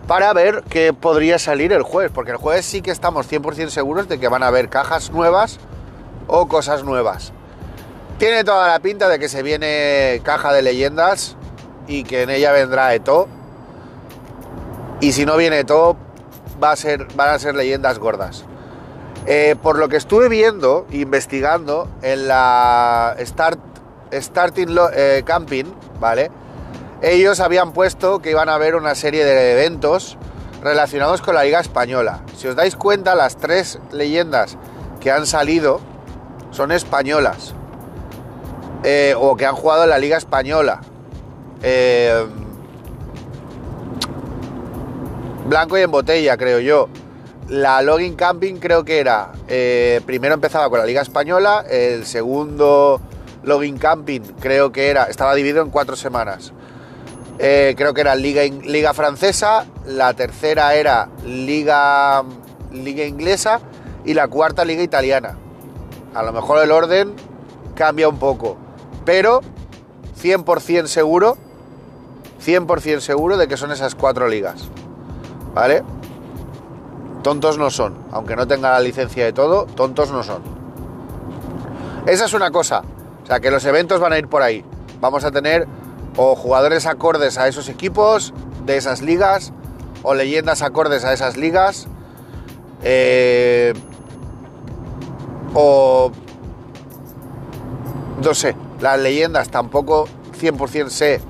para 0.06 0.32
ver 0.32 0.62
qué 0.68 0.92
podría 0.92 1.38
salir 1.38 1.72
el 1.72 1.82
jueves, 1.82 2.12
porque 2.14 2.32
el 2.32 2.36
jueves 2.36 2.66
sí 2.66 2.82
que 2.82 2.90
estamos 2.90 3.30
100% 3.30 3.68
seguros 3.68 4.08
de 4.08 4.18
que 4.18 4.28
van 4.28 4.42
a 4.42 4.48
haber 4.48 4.68
cajas 4.68 5.10
nuevas 5.10 5.58
o 6.26 6.46
cosas 6.48 6.84
nuevas. 6.84 7.32
Tiene 8.18 8.44
toda 8.44 8.68
la 8.68 8.78
pinta 8.78 9.08
de 9.08 9.18
que 9.18 9.28
se 9.28 9.42
viene 9.42 10.20
caja 10.22 10.52
de 10.52 10.62
leyendas 10.62 11.36
y 11.86 12.04
que 12.04 12.22
en 12.22 12.30
ella 12.30 12.52
vendrá 12.52 12.94
Eto. 12.94 13.28
Y 15.00 15.12
si 15.12 15.26
no 15.26 15.36
viene 15.36 15.60
Eto, 15.60 15.96
va 16.62 16.72
a 16.72 16.76
ser, 16.76 17.06
van 17.14 17.30
a 17.30 17.38
ser 17.38 17.54
leyendas 17.54 17.98
gordas. 17.98 18.44
Eh, 19.26 19.56
por 19.62 19.78
lo 19.78 19.88
que 19.88 19.96
estuve 19.96 20.28
viendo, 20.28 20.86
investigando, 20.90 21.88
en 22.02 22.26
la 22.26 23.16
Start, 23.20 23.60
Starting 24.12 24.76
eh, 24.94 25.22
Camping, 25.24 25.66
¿vale? 26.00 26.30
Ellos 27.02 27.40
habían 27.40 27.72
puesto 27.72 28.20
que 28.20 28.30
iban 28.30 28.48
a 28.48 28.54
haber 28.54 28.74
una 28.74 28.94
serie 28.94 29.24
de 29.24 29.52
eventos 29.52 30.16
relacionados 30.62 31.20
con 31.20 31.34
la 31.34 31.44
Liga 31.44 31.60
Española. 31.60 32.22
Si 32.36 32.46
os 32.46 32.56
dais 32.56 32.76
cuenta, 32.76 33.14
las 33.14 33.36
tres 33.36 33.78
leyendas 33.90 34.56
que 35.00 35.10
han 35.10 35.26
salido 35.26 35.80
son 36.50 36.70
españolas. 36.72 37.54
Eh, 38.84 39.14
o 39.16 39.36
que 39.36 39.46
han 39.46 39.54
jugado 39.54 39.84
en 39.84 39.90
la 39.90 39.98
Liga 39.98 40.16
Española. 40.16 40.80
Eh, 41.62 42.26
blanco 45.46 45.78
y 45.78 45.82
en 45.82 45.90
botella, 45.90 46.36
creo 46.36 46.60
yo. 46.60 46.88
La 47.48 47.82
Login 47.82 48.14
Camping 48.14 48.56
creo 48.56 48.84
que 48.84 48.98
era. 48.98 49.32
Eh, 49.48 50.00
primero 50.06 50.34
empezaba 50.34 50.68
con 50.70 50.78
la 50.78 50.86
Liga 50.86 51.02
Española. 51.02 51.64
El 51.68 52.06
segundo 52.06 53.00
Login 53.42 53.78
Camping 53.78 54.20
creo 54.40 54.72
que 54.72 54.88
era. 54.88 55.04
Estaba 55.04 55.34
dividido 55.34 55.62
en 55.62 55.70
cuatro 55.70 55.96
semanas. 55.96 56.52
creo 57.38 57.92
que 57.94 58.00
era 58.00 58.14
Liga, 58.14 58.42
Liga 58.42 58.94
Francesa. 58.94 59.66
La 59.86 60.14
tercera 60.14 60.74
era 60.74 61.08
Liga, 61.24 62.22
Liga 62.70 63.04
Inglesa. 63.04 63.60
Y 64.04 64.14
la 64.14 64.28
cuarta 64.28 64.64
Liga 64.64 64.82
Italiana. 64.82 65.36
A 66.14 66.22
lo 66.22 66.32
mejor 66.32 66.62
el 66.62 66.70
orden 66.70 67.14
cambia 67.74 68.08
un 68.08 68.18
poco, 68.18 68.56
pero 69.04 69.40
100% 70.22 70.86
seguro, 70.86 71.38
100% 72.44 73.00
seguro 73.00 73.36
de 73.36 73.48
que 73.48 73.56
son 73.56 73.70
esas 73.72 73.94
cuatro 73.94 74.28
ligas. 74.28 74.68
¿Vale? 75.54 75.82
Tontos 77.22 77.58
no 77.58 77.70
son, 77.70 77.96
aunque 78.10 78.34
no 78.34 78.46
tenga 78.46 78.72
la 78.72 78.80
licencia 78.80 79.24
de 79.24 79.32
todo, 79.32 79.66
tontos 79.66 80.10
no 80.10 80.22
son. 80.22 80.42
Esa 82.06 82.24
es 82.24 82.34
una 82.34 82.50
cosa, 82.50 82.82
o 83.22 83.26
sea 83.26 83.38
que 83.38 83.50
los 83.50 83.64
eventos 83.64 84.00
van 84.00 84.12
a 84.12 84.18
ir 84.18 84.28
por 84.28 84.42
ahí. 84.42 84.64
Vamos 85.00 85.24
a 85.24 85.30
tener 85.30 85.68
o 86.16 86.34
jugadores 86.34 86.86
acordes 86.86 87.38
a 87.38 87.46
esos 87.46 87.68
equipos 87.68 88.34
de 88.66 88.76
esas 88.76 89.02
ligas, 89.02 89.52
o 90.02 90.14
leyendas 90.14 90.62
acordes 90.62 91.04
a 91.04 91.12
esas 91.12 91.36
ligas. 91.36 91.86
Eh, 92.82 93.72
o 95.54 96.10
no 98.24 98.34
sé, 98.34 98.56
las 98.80 98.98
leyendas 98.98 99.48
tampoco 99.48 100.08
100% 100.40 100.88
sé 100.88 101.20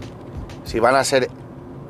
si 0.72 0.80
van 0.80 0.96
a 0.96 1.04
ser 1.04 1.28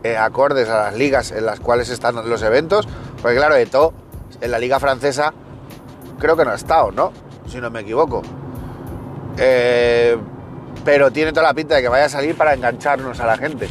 eh, 0.02 0.16
acordes 0.16 0.68
a 0.68 0.84
las 0.84 0.96
ligas 0.96 1.30
en 1.30 1.46
las 1.46 1.60
cuales 1.60 1.88
están 1.88 2.16
los 2.28 2.42
eventos, 2.42 2.88
porque 3.22 3.36
claro, 3.36 3.54
todo 3.70 3.92
en 4.40 4.50
la 4.50 4.58
liga 4.58 4.80
francesa 4.80 5.32
creo 6.18 6.36
que 6.36 6.44
no 6.44 6.50
ha 6.50 6.56
estado, 6.56 6.90
¿no? 6.90 7.12
Si 7.46 7.60
no 7.60 7.70
me 7.70 7.80
equivoco. 7.80 8.22
Eh, 9.38 10.18
pero 10.84 11.12
tiene 11.12 11.32
toda 11.32 11.46
la 11.46 11.54
pinta 11.54 11.76
de 11.76 11.82
que 11.82 11.88
vaya 11.88 12.06
a 12.06 12.08
salir 12.08 12.36
para 12.36 12.54
engancharnos 12.54 13.20
a 13.20 13.26
la 13.26 13.36
gente. 13.36 13.68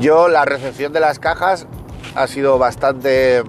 Yo 0.00 0.26
la 0.26 0.44
recepción 0.44 0.92
de 0.92 0.98
las 0.98 1.20
cajas 1.20 1.68
ha 2.16 2.26
sido 2.26 2.58
bastante 2.58 3.44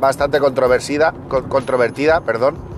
bastante 0.00 0.40
controversida, 0.40 1.14
controvertida, 1.48 2.22
perdón 2.22 2.74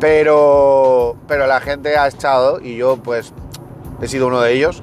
pero, 0.00 1.16
pero 1.26 1.46
la 1.46 1.60
gente 1.60 1.96
ha 1.96 2.08
echado 2.08 2.60
y 2.60 2.76
yo 2.76 2.96
pues 2.96 3.32
he 4.00 4.08
sido 4.08 4.26
uno 4.26 4.40
de 4.40 4.52
ellos. 4.52 4.82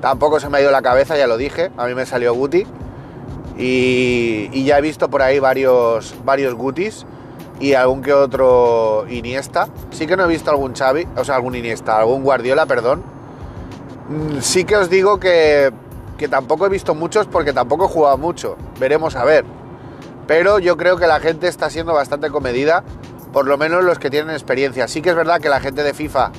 Tampoco 0.00 0.40
se 0.40 0.48
me 0.48 0.58
ha 0.58 0.60
ido 0.60 0.70
la 0.70 0.82
cabeza, 0.82 1.16
ya 1.16 1.26
lo 1.26 1.36
dije, 1.36 1.70
a 1.76 1.86
mí 1.86 1.94
me 1.94 2.06
salió 2.06 2.34
Guti. 2.34 2.66
Y, 3.58 4.64
ya 4.64 4.78
he 4.78 4.80
visto 4.82 5.08
por 5.08 5.22
ahí 5.22 5.38
varios, 5.38 6.14
varios 6.24 6.54
Gutis 6.54 7.06
y 7.58 7.72
algún 7.72 8.02
que 8.02 8.12
otro 8.12 9.06
Iniesta. 9.08 9.68
Sí 9.90 10.06
que 10.06 10.16
no 10.16 10.24
he 10.24 10.28
visto 10.28 10.50
algún 10.50 10.74
Xavi, 10.74 11.08
o 11.16 11.24
sea, 11.24 11.36
algún 11.36 11.54
Iniesta, 11.54 11.98
algún 11.98 12.22
Guardiola, 12.22 12.66
perdón. 12.66 13.02
Mm, 14.08 14.40
sí 14.40 14.64
que 14.64 14.76
os 14.76 14.90
digo 14.90 15.18
que, 15.18 15.72
que 16.18 16.28
tampoco 16.28 16.66
he 16.66 16.68
visto 16.68 16.94
muchos 16.94 17.26
porque 17.26 17.52
tampoco 17.52 17.86
he 17.86 17.88
jugado 17.88 18.18
mucho. 18.18 18.56
Veremos 18.78 19.16
a 19.16 19.24
ver. 19.24 19.44
Pero 20.26 20.58
yo 20.58 20.76
creo 20.76 20.98
que 20.98 21.06
la 21.06 21.20
gente 21.20 21.48
está 21.48 21.70
siendo 21.70 21.94
bastante 21.94 22.30
comedida, 22.30 22.84
por 23.32 23.46
lo 23.46 23.56
menos 23.56 23.84
los 23.84 23.98
que 23.98 24.10
tienen 24.10 24.34
experiencia. 24.34 24.88
Sí 24.88 25.00
que 25.00 25.10
es 25.10 25.16
verdad 25.16 25.40
que 25.40 25.48
la 25.48 25.60
gente 25.60 25.82
de 25.82 25.94
FIFA, 25.94 26.32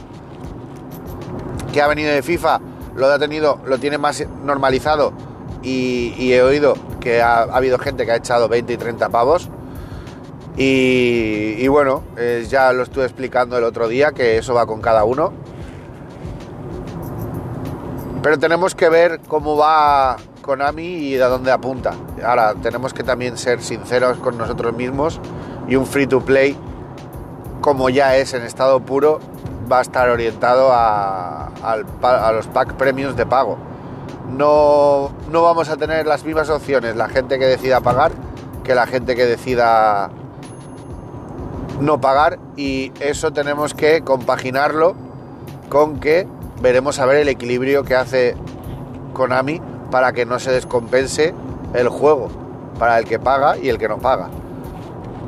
que 1.73 1.81
ha 1.81 1.87
venido 1.87 2.11
de 2.11 2.21
FIFA, 2.21 2.59
lo 2.97 3.07
ha 3.07 3.19
tenido, 3.19 3.59
lo 3.65 3.77
tiene 3.77 3.97
más 3.97 4.25
normalizado 4.43 5.13
y, 5.61 6.33
he 6.33 6.41
oído 6.41 6.73
que 6.99 7.21
ha, 7.21 7.43
habido 7.43 7.77
gente 7.77 8.05
que 8.05 8.11
ha 8.11 8.15
echado 8.15 8.49
20 8.49 8.73
y 8.73 8.77
30 8.77 9.09
pavos. 9.09 9.49
Y, 10.59 11.67
bueno, 11.67 12.01
ya 12.49 12.73
lo 12.73 12.81
estuve 12.81 13.03
explicando 13.03 13.57
el 13.57 13.63
otro 13.63 13.87
día, 13.87 14.11
que 14.11 14.37
eso 14.37 14.55
va 14.55 14.65
con 14.65 14.81
cada 14.81 15.03
uno. 15.03 15.31
Pero 18.23 18.39
tenemos 18.39 18.73
que 18.73 18.89
ver 18.89 19.19
cómo 19.27 19.55
va 19.55 20.17
Konami 20.41 20.83
y 20.83 21.13
de 21.13 21.25
dónde 21.25 21.51
apunta. 21.51 21.93
Ahora, 22.25 22.55
tenemos 22.55 22.93
que 22.93 23.03
también 23.03 23.37
ser 23.37 23.61
sinceros 23.61 24.17
con 24.17 24.37
nosotros 24.37 24.75
mismos 24.75 25.21
y 25.67 25.75
un 25.75 25.85
free 25.85 26.07
to 26.07 26.21
play, 26.21 26.57
como 27.61 27.89
ya 27.89 28.15
es 28.17 28.33
en 28.33 28.41
estado 28.41 28.79
puro, 28.79 29.19
va 29.71 29.79
a 29.79 29.81
estar 29.81 30.09
orientado 30.09 30.69
a, 30.71 31.49
los 32.33 32.47
pack 32.47 32.73
premiums 32.73 33.15
de 33.15 33.25
pago 33.25 33.57
no, 34.29 35.11
no 35.31 35.41
vamos 35.41 35.69
a 35.69 35.77
tener 35.77 36.05
las 36.05 36.23
mismas 36.23 36.49
opciones 36.49 36.95
la 36.95 37.09
gente 37.09 37.39
que 37.39 37.45
decida 37.45 37.81
pagar 37.81 38.11
que 38.63 38.75
la 38.75 38.85
gente 38.85 39.15
que 39.15 39.25
decida 39.25 40.09
no 41.79 42.01
pagar 42.01 42.39
y 42.55 42.91
eso 42.99 43.31
tenemos 43.31 43.73
que 43.73 44.01
compaginarlo 44.01 44.95
con 45.69 45.99
que 45.99 46.27
veremos 46.61 46.99
a 46.99 47.05
ver 47.05 47.17
el 47.17 47.29
equilibrio 47.29 47.83
que 47.83 47.95
hace 47.95 48.35
Konami 49.13 49.61
para 49.91 50.11
que 50.13 50.25
no 50.25 50.39
se 50.39 50.51
descompense 50.51 51.33
el 51.73 51.89
juego 51.89 52.29
para 52.79 52.97
el 52.99 53.05
que 53.05 53.19
paga 53.19 53.57
y 53.57 53.69
el 53.69 53.77
que 53.77 53.87
no 53.87 53.97
paga. 53.97 54.29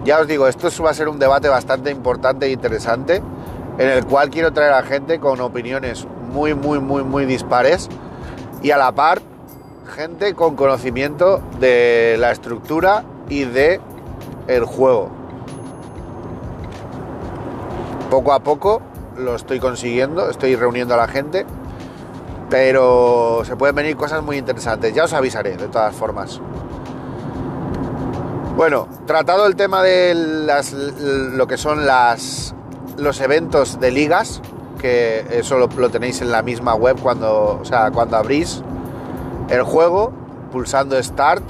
Ya 0.06 0.20
os 0.20 0.28
digo, 0.28 0.48
esto 0.48 0.70
va 0.84 0.92
a 0.92 0.94
ser 0.94 1.10
un 1.10 1.20
debate 1.20 1.50
bastante 1.50 1.92
importante 1.92 2.46
e 2.46 2.52
interesante 2.52 3.22
en 3.80 3.90
el 3.90 4.06
cual 4.06 4.30
quiero 4.30 4.52
traer 4.52 4.74
a 4.74 4.84
gente 4.84 5.20
con 5.20 5.40
opiniones 5.40 6.06
muy, 6.34 6.54
muy, 6.54 6.80
muy, 6.80 7.04
muy 7.04 7.26
dispares 7.26 7.90
y 8.62 8.72
a 8.72 8.78
la 8.78 8.92
par 8.92 9.22
gente 9.96 10.36
con 10.36 10.56
conocimiento 10.56 11.42
de 11.60 12.18
la 12.20 12.32
estructura 12.32 13.06
y 13.30 13.46
de 13.46 13.80
el 14.48 14.66
juego. 14.66 15.10
Poco 18.12 18.34
a 18.34 18.42
poco 18.42 18.82
lo 19.16 19.36
estoy 19.36 19.60
consiguiendo, 19.60 20.30
estoy 20.30 20.56
reuniendo 20.58 20.94
a 20.94 20.98
la 20.98 21.08
gente, 21.08 21.46
pero 22.50 23.44
se 23.46 23.56
pueden 23.56 23.76
venir 23.76 23.96
cosas 23.96 24.22
muy 24.24 24.38
interesantes. 24.38 24.94
Ya 24.94 25.06
os 25.06 25.14
avisaré, 25.14 25.56
de 25.56 25.68
todas 25.70 25.96
formas. 25.96 26.42
Bueno, 28.58 28.90
tratado 29.06 29.46
el 29.48 29.56
tema 29.56 29.82
de 29.84 30.14
las, 30.16 30.74
lo 30.74 31.48
que 31.48 31.58
son 31.58 31.86
las, 31.86 32.54
los 33.00 33.22
eventos 33.22 33.80
de 33.80 33.92
ligas, 33.92 34.42
que 34.80 35.26
eso 35.32 35.58
lo, 35.58 35.90
tenéis 35.90 36.22
en 36.22 36.32
la 36.32 36.42
misma 36.42 36.76
web 36.76 36.98
cuando, 37.02 37.60
o 37.62 37.66
sea, 37.66 37.92
cuando 37.92 38.18
abrís 38.18 38.62
el 39.50 39.64
juego, 39.64 40.12
pulsando 40.52 41.02
Start, 41.02 41.44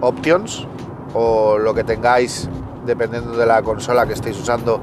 Options 0.00 0.66
o 1.12 1.58
lo 1.58 1.74
que 1.74 1.84
tengáis 1.84 2.48
dependiendo 2.86 3.36
de 3.36 3.44
la 3.44 3.62
consola 3.62 4.06
que 4.06 4.14
estéis 4.14 4.38
usando 4.38 4.80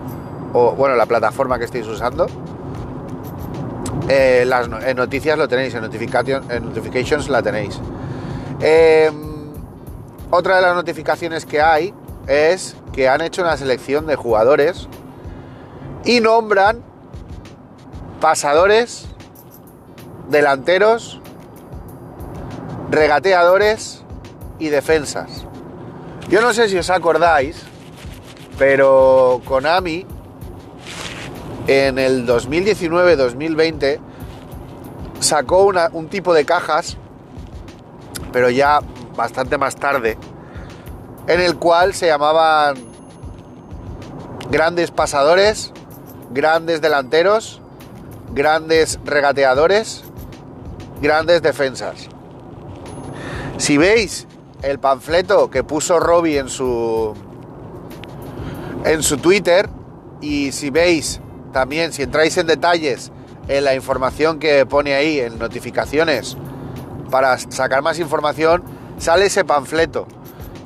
o 0.54 0.74
bueno, 0.74 0.96
la 0.96 1.06
plataforma 1.06 1.58
que 1.58 1.66
estéis 1.66 1.88
usando. 1.88 2.28
Eh, 4.10 4.46
las 4.48 4.70
en 4.86 4.96
noticias 4.96 5.38
lo 5.38 5.48
tenéis, 5.48 5.74
en, 5.74 5.84
en 5.84 6.64
notifications 6.64 7.30
la 7.30 7.42
tenéis. 7.42 7.80
Em, 8.60 9.52
otra 10.30 10.58
de 10.58 10.62
las 10.62 10.76
notificaciones 10.76 11.46
que 11.46 11.62
hay 11.62 11.94
es 12.28 12.76
que 12.94 13.10
han 13.10 13.22
hecho 13.22 13.42
una 13.42 13.58
selección 13.58 14.06
de 14.08 14.16
jugadores 14.16 14.88
y 16.08 16.22
nombran 16.22 16.82
pasadores, 18.22 19.06
delanteros, 20.30 21.22
regateadores 22.90 24.04
y 24.58 24.70
defensas. 24.70 25.46
Yo 26.30 26.42
no 26.42 26.54
sé 26.54 26.70
si 26.70 26.78
os 26.78 26.90
acordáis, 26.90 27.62
pero 28.58 29.42
Konami 29.46 30.06
en 31.68 32.00
el 32.00 32.26
2019-2020 32.26 34.00
sacó 35.20 35.72
un 35.92 36.08
tipo 36.08 36.34
de 36.34 36.46
cajas, 36.46 36.96
pero 38.32 38.50
ya 38.50 38.80
bastante 39.18 39.58
más 39.58 39.76
tarde, 39.76 40.18
en 41.28 41.42
el 41.42 41.58
cual 41.58 41.94
se 41.94 42.08
llamaban 42.08 42.78
grandes 44.50 44.92
pasadores, 44.92 45.74
grandes 46.32 46.82
delanteros 46.82 47.62
grandes 48.34 49.00
regateadores, 49.06 50.04
grandes 51.02 51.42
defensas. 51.42 52.08
Si 53.58 53.78
veis 53.78 54.28
el 54.62 54.80
panfleto 54.80 55.50
que 55.50 55.64
puso 55.64 56.00
Robbie 56.00 56.38
en 56.38 56.50
su 56.50 57.16
en 58.86 59.04
su 59.04 59.18
Twitter 59.18 59.70
y 60.22 60.52
si 60.52 60.70
veis 60.70 61.20
también 61.52 61.92
si 61.92 62.04
entráis 62.04 62.38
en 62.38 62.48
detalles 62.48 63.12
en 63.48 63.64
la 63.64 63.74
información 63.74 64.40
que 64.40 64.66
pone 64.66 64.94
ahí 64.94 65.20
en 65.20 65.40
notificaciones 65.40 66.38
para 67.10 67.38
sacar 67.38 67.82
más 67.82 68.00
información, 68.00 68.64
sale 68.98 69.28
ese 69.28 69.46
panfleto. 69.46 70.06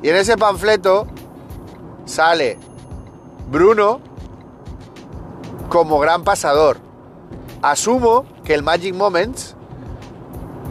Y 0.02 0.08
en 0.08 0.16
ese 0.16 0.36
panfleto 0.36 1.06
sale 2.04 2.58
Bruno 3.48 4.00
como 5.68 5.98
gran 5.98 6.24
pasador 6.24 6.78
asumo 7.62 8.26
que 8.44 8.54
el 8.54 8.62
Magic 8.62 8.94
Moments 8.94 9.54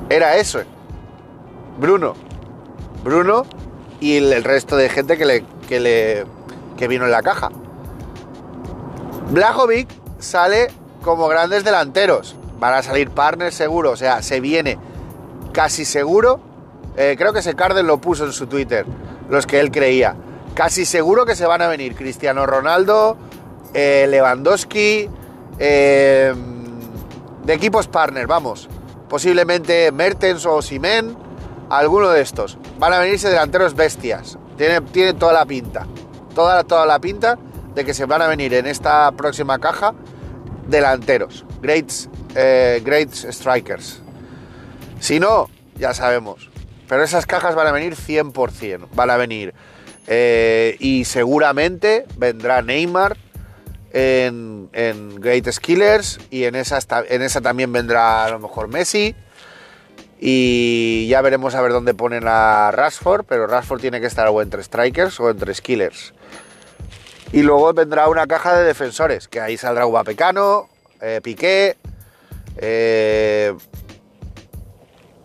era 0.09 0.35
eso. 0.35 0.61
Bruno. 1.79 2.13
Bruno 3.03 3.45
y 3.99 4.17
el, 4.17 4.43
resto 4.43 4.75
de 4.75 4.89
gente 4.89 5.17
que 5.17 5.25
le, 5.25 5.45
que 5.67 5.79
le 5.79 6.25
que 6.77 6.87
vino 6.87 7.05
en 7.05 7.11
la 7.11 7.23
caja. 7.23 7.49
Blajovic 9.31 9.87
sale 10.19 10.67
como 11.01 11.27
grandes 11.27 11.63
delanteros. 11.63 12.35
Van 12.59 12.73
a 12.73 12.83
salir 12.83 13.09
partners 13.09 13.55
seguro. 13.55 13.91
O 13.91 13.95
sea, 13.95 14.21
se 14.21 14.39
viene 14.39 14.77
casi 15.53 15.85
seguro. 15.85 16.39
Eh, 16.97 17.15
creo 17.17 17.31
que 17.31 17.39
ese 17.39 17.55
Carden 17.55 17.87
lo 17.87 17.99
puso 17.99 18.25
en 18.25 18.33
su 18.33 18.47
Twitter. 18.47 18.85
Los 19.29 19.47
que 19.47 19.59
él 19.59 19.71
creía. 19.71 20.15
Casi 20.53 20.85
seguro 20.85 21.25
que 21.25 21.35
se 21.35 21.45
van 21.45 21.61
a 21.61 21.67
venir 21.67 21.95
Cristiano 21.95 22.45
Ronaldo, 22.45 23.17
eh, 23.73 24.05
Lewandowski, 24.09 25.09
eh, 25.59 26.33
de 27.43 27.53
equipos 27.53 27.87
partner, 27.87 28.27
vamos. 28.27 28.69
Posiblemente 29.09 29.91
Mertens 29.91 30.45
o 30.45 30.61
Simen, 30.61 31.15
alguno 31.69 32.09
de 32.09 32.21
estos. 32.21 32.57
Van 32.79 32.93
a 32.93 32.99
venirse 32.99 33.29
delanteros 33.29 33.75
bestias. 33.75 34.37
Tiene, 34.57 35.13
toda 35.13 35.33
la 35.33 35.45
pinta. 35.45 35.87
Toda, 36.35 36.63
toda 36.63 36.85
la 36.85 36.99
pinta 36.99 37.37
de 37.75 37.83
que 37.83 37.93
se 37.93 38.05
van 38.05 38.21
a 38.21 38.27
venir 38.27 38.53
en 38.53 38.67
esta 38.67 39.11
próxima 39.11 39.59
caja 39.59 39.93
delanteros. 40.67 41.45
Great, 41.61 41.91
eh, 42.35 42.81
great 42.83 43.11
strikers. 43.13 44.01
Si 44.99 45.19
no, 45.19 45.49
ya 45.75 45.93
sabemos. 45.93 46.49
Pero 46.87 47.03
esas 47.03 47.25
cajas 47.25 47.55
van 47.55 47.67
a 47.67 47.71
venir 47.71 47.95
100%. 47.95 48.87
Van 48.93 49.09
a 49.09 49.17
venir. 49.17 49.53
Eh, 50.07 50.75
y 50.79 51.05
seguramente 51.05 52.05
vendrá 52.17 52.61
Neymar 52.61 53.17
en, 53.93 54.69
Great 55.19 55.49
Skillers 55.51 56.19
y 56.29 56.45
en 56.45 56.55
esa, 56.55 56.79
en 57.09 57.21
esa 57.21 57.41
también 57.41 57.71
vendrá 57.71 58.25
a 58.25 58.29
lo 58.29 58.39
mejor 58.39 58.67
Messi. 58.67 59.15
Y 60.23 61.07
ya 61.07 61.21
veremos 61.21 61.55
a 61.55 61.61
ver 61.61 61.71
dónde 61.71 61.95
ponen 61.95 62.25
a 62.27 62.69
Rashford, 62.71 63.25
pero 63.25 63.47
Rashford 63.47 63.81
tiene 63.81 63.99
que 63.99 64.05
estar 64.05 64.27
o 64.27 64.41
entre 64.41 64.61
Strikers 64.61 65.19
o 65.19 65.31
entre 65.31 65.53
Skillers. 65.53 66.13
Y 67.33 67.41
luego 67.41 67.73
vendrá 67.73 68.07
una 68.07 68.27
caja 68.27 68.55
de 68.55 68.65
defensores, 68.65 69.27
que 69.27 69.39
ahí 69.39 69.57
saldrá 69.57 69.87
Ubapecano, 69.87 70.69
eh, 71.01 71.21
Piqué. 71.23 71.77
Eh, 72.57 73.53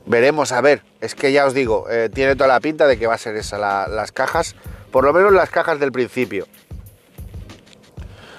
veremos 0.07 0.53
a 0.53 0.61
ver. 0.63 0.83
Es 1.01 1.15
que 1.15 1.33
ya 1.33 1.45
os 1.45 1.53
digo, 1.53 1.91
eh, 1.91 2.09
tiene 2.13 2.35
toda 2.35 2.49
la 2.49 2.61
pinta 2.61 2.87
de 2.87 2.99
que 2.99 3.07
va 3.07 3.15
a 3.15 3.19
ser 3.19 3.37
esa 3.37 3.59
las 3.59 4.13
cajas, 4.13 4.57
por 4.93 5.05
lo 5.05 5.13
menos 5.13 5.33
las 5.33 5.51
cajas 5.51 5.79
del 5.79 5.93
principio. 5.93 6.47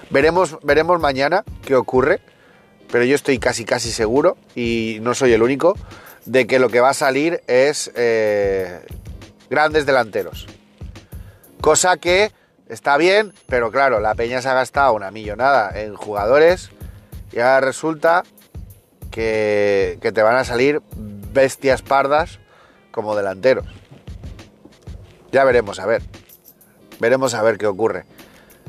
Veremos, 0.10 0.58
veremos 0.64 1.00
mañana 1.00 1.44
qué 1.66 1.76
ocurre, 1.76 2.22
pero 2.92 3.04
yo 3.04 3.16
estoy 3.16 3.40
casi 3.40 3.66
casi 3.66 3.92
seguro, 3.92 4.38
y 4.56 5.00
no 5.02 5.14
soy 5.14 5.34
el 5.34 5.44
único, 5.44 5.76
de 6.26 6.48
que 6.48 6.60
lo 6.60 6.70
que 6.70 6.80
va 6.80 6.90
a 6.90 6.94
salir 6.94 7.42
es 7.48 7.92
eh, 7.96 8.86
grandes 9.50 9.86
delanteros. 9.86 10.48
Cosa 11.60 11.98
que 11.98 12.32
está 12.70 12.98
bien, 12.98 13.34
pero 13.48 13.72
claro, 13.72 14.00
la 14.00 14.16
Peña 14.16 14.42
se 14.42 14.50
ha 14.50 14.54
gastado 14.54 14.94
una 14.94 15.12
millonada 15.12 15.78
en 15.80 15.96
jugadores 15.96 16.70
y 17.32 17.40
ahora 17.40 17.62
resulta 17.62 18.24
que, 19.12 19.98
que 20.02 20.12
te 20.12 20.22
van 20.22 20.36
a 20.36 20.44
salir 20.44 20.82
bestias 21.34 21.82
pardas 21.82 22.40
como 22.92 23.16
delanteros. 23.16 23.66
Ya 25.32 25.44
veremos, 25.44 25.80
a 25.80 25.86
ver. 25.86 26.04
Veremos 27.00 27.34
a 27.34 27.44
ver 27.44 27.58
qué 27.58 27.68
ocurre. 27.68 28.06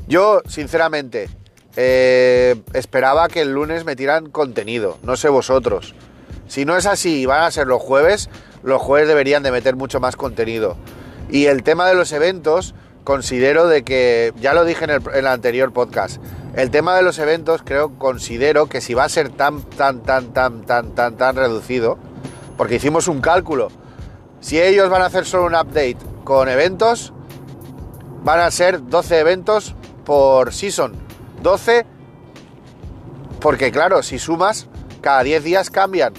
Yo, 0.09 0.41
sinceramente, 0.47 1.29
eh, 1.75 2.59
esperaba 2.73 3.27
que 3.27 3.41
el 3.41 3.53
lunes 3.53 3.85
me 3.85 3.95
tiran 3.95 4.31
contenido, 4.31 4.97
no 5.03 5.15
sé 5.15 5.29
vosotros. 5.29 5.93
Si 6.47 6.65
no 6.65 6.75
es 6.75 6.87
así 6.87 7.21
y 7.21 7.25
van 7.27 7.43
a 7.43 7.51
ser 7.51 7.67
los 7.67 7.79
jueves, 7.79 8.27
los 8.63 8.81
jueves 8.81 9.07
deberían 9.07 9.43
de 9.43 9.51
meter 9.51 9.75
mucho 9.75 9.99
más 9.99 10.15
contenido. 10.15 10.77
Y 11.29 11.45
el 11.45 11.61
tema 11.61 11.87
de 11.87 11.93
los 11.93 12.11
eventos, 12.11 12.73
considero 13.03 13.67
de 13.67 13.83
que, 13.83 14.33
ya 14.41 14.55
lo 14.55 14.65
dije 14.65 14.85
en 14.85 14.99
el, 15.13 15.27
anterior 15.27 15.71
podcast, 15.71 16.19
el 16.55 16.71
tema 16.71 16.95
de 16.95 17.03
los 17.03 17.19
eventos 17.19 17.61
creo, 17.63 17.99
considero 17.99 18.65
que 18.65 18.81
si 18.81 18.95
va 18.95 19.03
a 19.03 19.09
ser 19.09 19.29
tan, 19.29 19.61
tan, 19.61 20.01
tan, 20.01 20.33
tan, 20.33 20.63
tan, 20.63 20.95
tan, 20.95 21.17
tan 21.17 21.35
reducido, 21.35 21.99
porque 22.57 22.77
hicimos 22.77 23.07
un 23.07 23.21
cálculo, 23.21 23.67
si 24.41 24.59
ellos 24.59 24.89
van 24.89 25.03
a 25.03 25.05
hacer 25.05 25.27
solo 25.27 25.45
un 25.45 25.53
update 25.53 25.97
con 26.23 26.49
eventos, 26.49 27.13
van 28.23 28.39
a 28.39 28.49
ser 28.49 28.87
12 28.87 29.19
eventos 29.19 29.75
por 30.09 30.51
season. 30.51 30.93
12, 31.43 31.85
porque 33.39 33.71
claro, 33.71 34.01
si 34.01 34.17
sumas, 34.17 34.65
cada 35.01 35.21
10 35.21 35.43
días 35.43 35.69
cambian. 35.69 36.13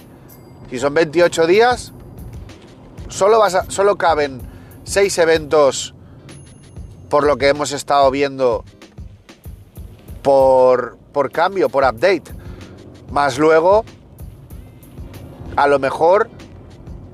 Si 0.70 0.78
son 0.78 0.94
28 0.94 1.48
días, 1.48 1.92
solo, 3.08 3.40
vas 3.40 3.58
solo 3.66 3.98
caben 3.98 4.42
6 4.84 5.18
eventos 5.18 5.96
por 7.08 7.24
lo 7.24 7.36
que 7.36 7.48
hemos 7.48 7.72
estado 7.72 8.08
viendo 8.12 8.62
por, 10.22 10.96
por 11.12 11.32
cambio, 11.32 11.68
por 11.68 11.82
update. 11.82 12.30
Más 13.10 13.38
luego, 13.38 13.84
a 15.56 15.66
lo 15.66 15.80
mejor 15.80 16.30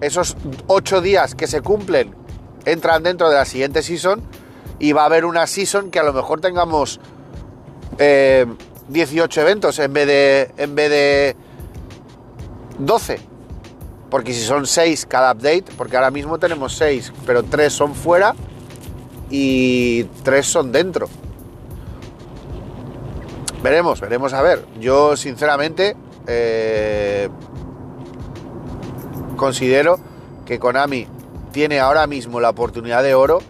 esos 0.02 0.36
8 0.66 1.00
días 1.00 1.34
que 1.34 1.46
se 1.46 1.62
cumplen 1.62 2.14
entran 2.66 3.02
dentro 3.02 3.30
de 3.30 3.36
la 3.36 3.46
siguiente 3.46 3.82
season 3.82 4.22
y 4.78 4.92
va 4.92 5.02
a 5.02 5.06
haber 5.06 5.24
una 5.24 5.46
season 5.46 5.90
que 5.90 5.98
a 5.98 6.02
lo 6.02 6.12
mejor 6.12 6.40
tengamos 6.40 7.00
18 7.98 7.98
eh, 7.98 9.42
eventos 9.42 9.78
en 9.78 9.92
vez 9.92 10.06
de 10.06 10.50
en 10.58 10.74
vez 10.74 10.90
de 10.90 11.36
12 12.78 13.20
porque 14.10 14.32
si 14.32 14.42
son 14.42 14.66
6 14.66 15.06
cada 15.06 15.32
update 15.32 15.64
porque 15.76 15.96
ahora 15.96 16.10
mismo 16.10 16.38
tenemos 16.38 16.76
6 16.76 17.12
pero 17.24 17.42
3 17.42 17.72
son 17.72 17.94
fuera 17.94 18.34
y 19.30 20.04
3 20.22 20.46
son 20.46 20.72
dentro. 20.72 21.08
Veremos 23.62 24.00
veremos 24.00 24.32
a 24.32 24.42
ver. 24.42 24.64
Yo 24.78 25.16
sinceramente 25.16 25.96
eh, 26.28 27.28
considero 29.36 29.98
que 30.44 30.60
Konami 30.60 31.08
tiene 31.50 31.80
ahora 31.80 32.06
mismo 32.06 32.38
la 32.38 32.50
oportunidad 32.50 33.02
de 33.02 33.14
oro 33.14 33.40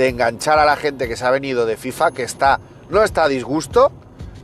de 0.00 0.08
enganchar 0.08 0.58
a 0.58 0.64
la 0.64 0.76
gente 0.76 1.08
que 1.08 1.14
se 1.14 1.26
ha 1.26 1.30
venido 1.30 1.66
de 1.66 1.76
FIFA, 1.76 2.12
que 2.12 2.22
está, 2.22 2.58
no 2.88 3.02
está 3.02 3.24
a 3.24 3.28
disgusto, 3.28 3.92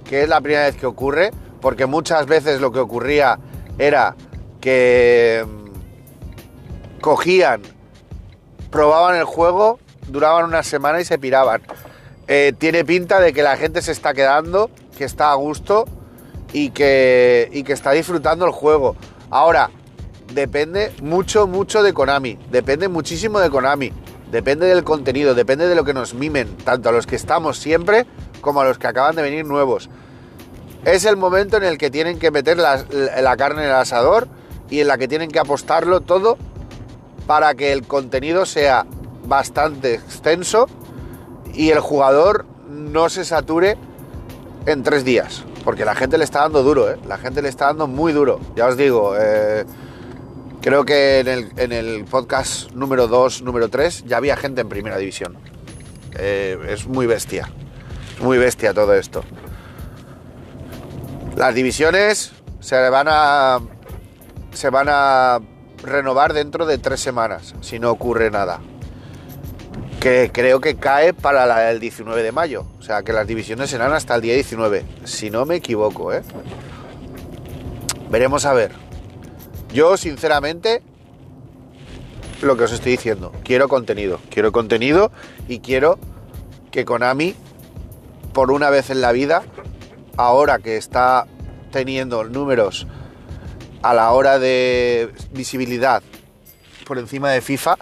que 0.04 0.22
es 0.22 0.28
la 0.28 0.42
primera 0.42 0.66
vez 0.66 0.76
que 0.76 0.84
ocurre, 0.84 1.30
porque 1.62 1.86
muchas 1.86 2.26
veces 2.26 2.60
lo 2.60 2.72
que 2.72 2.78
ocurría 2.78 3.38
era 3.78 4.14
que 4.60 5.46
mm, 5.46 7.00
cogían, 7.00 7.62
probaban 8.70 9.16
el 9.16 9.24
juego, 9.24 9.78
duraban 10.08 10.44
una 10.44 10.62
semana 10.62 11.00
y 11.00 11.06
se 11.06 11.18
piraban. 11.18 11.62
Eh, 12.28 12.52
tiene 12.58 12.84
pinta 12.84 13.18
de 13.18 13.32
que 13.32 13.42
la 13.42 13.56
gente 13.56 13.80
se 13.80 13.92
está 13.92 14.12
quedando, 14.12 14.70
que 14.98 15.04
está 15.04 15.32
a 15.32 15.36
gusto 15.36 15.86
y 16.52 16.68
que, 16.68 17.48
y 17.50 17.62
que 17.62 17.72
está 17.72 17.92
disfrutando 17.92 18.44
el 18.44 18.52
juego. 18.52 18.94
Ahora, 19.30 19.70
depende 20.34 20.92
mucho, 21.00 21.46
mucho 21.46 21.82
de 21.82 21.94
Konami. 21.94 22.38
Depende 22.50 22.88
muchísimo 22.88 23.40
de 23.40 23.48
Konami. 23.48 23.90
Depende 24.30 24.66
del 24.66 24.82
contenido, 24.82 25.34
depende 25.34 25.68
de 25.68 25.74
lo 25.74 25.84
que 25.84 25.94
nos 25.94 26.14
mimen, 26.14 26.56
tanto 26.58 26.88
a 26.88 26.92
los 26.92 27.06
que 27.06 27.16
estamos 27.16 27.58
siempre 27.58 28.06
como 28.40 28.60
a 28.60 28.64
los 28.64 28.78
que 28.78 28.86
acaban 28.86 29.14
de 29.14 29.22
venir 29.22 29.44
nuevos. 29.44 29.88
Es 30.84 31.04
el 31.04 31.16
momento 31.16 31.56
en 31.56 31.64
el 31.64 31.78
que 31.78 31.90
tienen 31.90 32.18
que 32.18 32.30
meter 32.30 32.58
la, 32.58 33.36
carne 33.36 33.62
en 33.62 33.68
el 33.68 33.74
asador 33.74 34.28
y 34.70 34.80
en 34.80 34.88
la 34.88 34.98
que 34.98 35.08
tienen 35.08 35.30
que 35.30 35.38
apostarlo 35.38 36.00
todo 36.00 36.38
para 37.26 37.54
que 37.54 37.72
el 37.72 37.86
contenido 37.86 38.46
sea 38.46 38.86
bastante 39.26 39.94
extenso 39.94 40.68
y 41.54 41.70
el 41.70 41.80
jugador 41.80 42.46
no 42.68 43.08
se 43.08 43.24
sature 43.24 43.76
en 44.66 44.82
tres 44.82 45.04
días. 45.04 45.44
Porque 45.64 45.84
la 45.84 45.96
gente 45.96 46.18
le 46.18 46.24
está 46.24 46.42
dando 46.42 46.62
duro, 46.62 46.88
¿eh? 46.88 46.96
La 47.08 47.18
gente 47.18 47.42
le 47.42 47.48
está 47.48 47.66
dando 47.66 47.88
muy 47.88 48.12
duro. 48.12 48.38
Ya 48.54 48.66
os 48.66 48.76
digo, 48.76 49.14
eh, 49.18 49.64
Creo 50.66 50.84
que 50.84 51.20
en 51.20 51.72
el, 51.72 52.04
podcast 52.06 52.72
número 52.72 53.06
2, 53.06 53.42
número 53.42 53.68
3, 53.68 54.02
ya 54.04 54.16
había 54.16 54.36
gente 54.36 54.62
en 54.62 54.68
primera 54.68 54.98
división. 54.98 55.38
Eh, 56.18 56.58
es 56.70 56.88
muy 56.88 57.06
bestia. 57.06 57.48
Es 58.16 58.20
muy 58.20 58.36
bestia 58.36 58.74
todo 58.74 58.92
esto. 58.94 59.22
Las 61.36 61.54
divisiones 61.54 62.32
se 62.58 62.90
van 62.90 63.06
a. 63.08 63.60
se 64.54 64.68
van 64.70 64.88
a 64.90 65.38
renovar 65.84 66.32
dentro 66.32 66.66
de 66.66 66.78
tres 66.78 66.98
semanas, 66.98 67.54
si 67.60 67.78
no 67.78 67.92
ocurre 67.92 68.32
nada. 68.32 68.58
Que 70.00 70.32
creo 70.32 70.60
que 70.60 70.74
cae 70.74 71.12
para 71.14 71.70
el 71.70 71.78
19 71.78 72.24
de 72.24 72.32
mayo. 72.32 72.66
O 72.80 72.82
sea 72.82 73.04
que 73.04 73.12
las 73.12 73.28
divisiones 73.28 73.70
serán 73.70 73.92
hasta 73.92 74.16
el 74.16 74.20
día 74.20 74.34
19. 74.34 74.84
Si 75.04 75.30
no 75.30 75.46
me 75.46 75.54
equivoco, 75.54 76.12
¿eh? 76.12 76.22
Veremos 78.10 78.44
a 78.46 78.52
ver. 78.52 78.85
Yo, 79.72 79.96
sinceramente, 79.96 80.82
lo 82.42 82.56
que 82.56 82.64
os 82.64 82.72
estoy 82.72 82.92
diciendo, 82.92 83.32
quiero 83.44 83.68
contenido. 83.68 84.20
Quiero 84.30 84.52
contenido 84.52 85.10
y 85.48 85.60
quiero 85.60 85.98
que 86.70 86.84
Konami, 86.84 87.34
por 88.32 88.50
una 88.50 88.70
vez 88.70 88.90
en 88.90 89.00
la 89.00 89.12
vida, 89.12 89.42
ahora 90.16 90.58
que 90.58 90.76
está 90.76 91.26
teniendo 91.72 92.24
números 92.24 92.86
a 93.82 93.94
la 93.94 94.12
hora 94.12 94.38
de 94.38 95.10
visibilidad 95.32 96.02
por 96.86 96.98
encima 96.98 97.30
de 97.30 97.40
FIFA, 97.40 97.76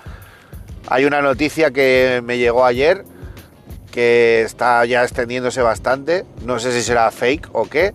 hay 0.88 1.04
una 1.04 1.20
noticia 1.22 1.70
que 1.70 2.20
me 2.24 2.38
llegó 2.38 2.64
ayer 2.64 3.04
que 3.90 4.42
está 4.42 4.84
ya 4.84 5.02
extendiéndose 5.02 5.62
bastante, 5.62 6.24
no 6.44 6.58
sé 6.58 6.72
si 6.72 6.82
será 6.82 7.10
fake 7.10 7.48
o 7.52 7.66
qué, 7.66 7.94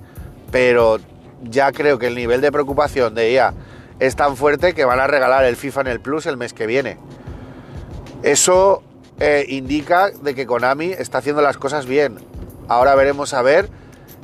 pero 0.51 0.97
ya 1.43 1.71
creo 1.71 1.99
que 1.99 2.07
el 2.07 2.15
nivel 2.15 2.41
de 2.41 2.51
preocupación 2.51 3.13
de 3.15 3.31
ella 3.31 3.53
es 3.99 4.15
tan 4.15 4.37
fuerte 4.37 4.73
que 4.73 4.85
van 4.85 4.99
a 4.99 5.07
regalar 5.07 5.43
el 5.45 5.55
FIFA 5.55 5.81
en 5.81 5.87
el 5.87 5.99
Plus 5.99 6.25
el 6.25 6.37
mes 6.37 6.53
que 6.53 6.65
viene. 6.67 6.97
Eso 8.23 8.83
eh, 9.19 9.45
indica 9.49 10.09
de 10.09 10.35
que 10.35 10.45
Konami 10.45 10.91
está 10.91 11.19
haciendo 11.19 11.41
las 11.41 11.57
cosas 11.57 11.85
bien. 11.85 12.17
Ahora 12.67 12.95
veremos 12.95 13.33
a 13.33 13.41
ver 13.41 13.69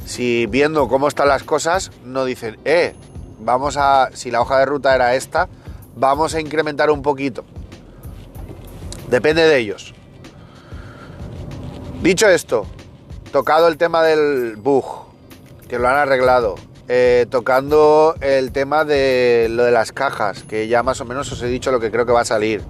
si 0.05 0.45
viendo 0.45 0.87
cómo 0.87 1.07
están 1.07 1.27
las 1.27 1.43
cosas 1.43 1.91
no 2.03 2.25
dicen, 2.25 2.57
eh, 2.63 2.93
vamos 3.39 3.75
a, 3.77 4.09
si 4.13 4.31
la 4.31 4.41
hoja 4.41 4.59
de 4.59 4.65
ruta 4.65 4.95
era 4.95 5.15
esta, 5.15 5.49
vamos 5.95 6.35
a 6.35 6.39
incrementar 6.39 6.89
un 6.91 7.01
poquito. 7.01 7.43
Depende 9.09 9.43
de 9.43 9.57
ellos. 9.57 9.93
Dicho 12.01 12.27
esto, 12.27 12.65
tocado 13.31 13.67
el 13.67 13.77
tema 13.77 14.03
del 14.03 14.55
bug, 14.57 14.85
que 15.67 15.79
lo 15.79 15.87
han 15.87 15.95
arreglado, 15.95 16.55
eh, 16.87 17.25
tocando 17.29 18.15
el 18.21 18.51
tema 18.51 18.85
de 18.85 19.47
lo 19.49 19.63
de 19.63 19.71
las 19.71 19.91
cajas, 19.91 20.43
que 20.43 20.67
ya 20.67 20.83
más 20.83 21.01
o 21.01 21.05
menos 21.05 21.31
os 21.31 21.41
he 21.41 21.47
dicho 21.47 21.71
lo 21.71 21.79
que 21.79 21.91
creo 21.91 22.05
que 22.05 22.11
va 22.11 22.21
a 22.21 22.25
salir. 22.25 22.61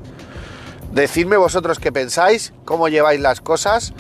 Decidme 0.93 1.36
vosotros 1.36 1.80
qué 1.80 1.91
pensáis, 1.91 2.54
cómo 2.63 2.88
lleváis 2.88 3.19
las 3.19 3.41
cosas 3.41 3.93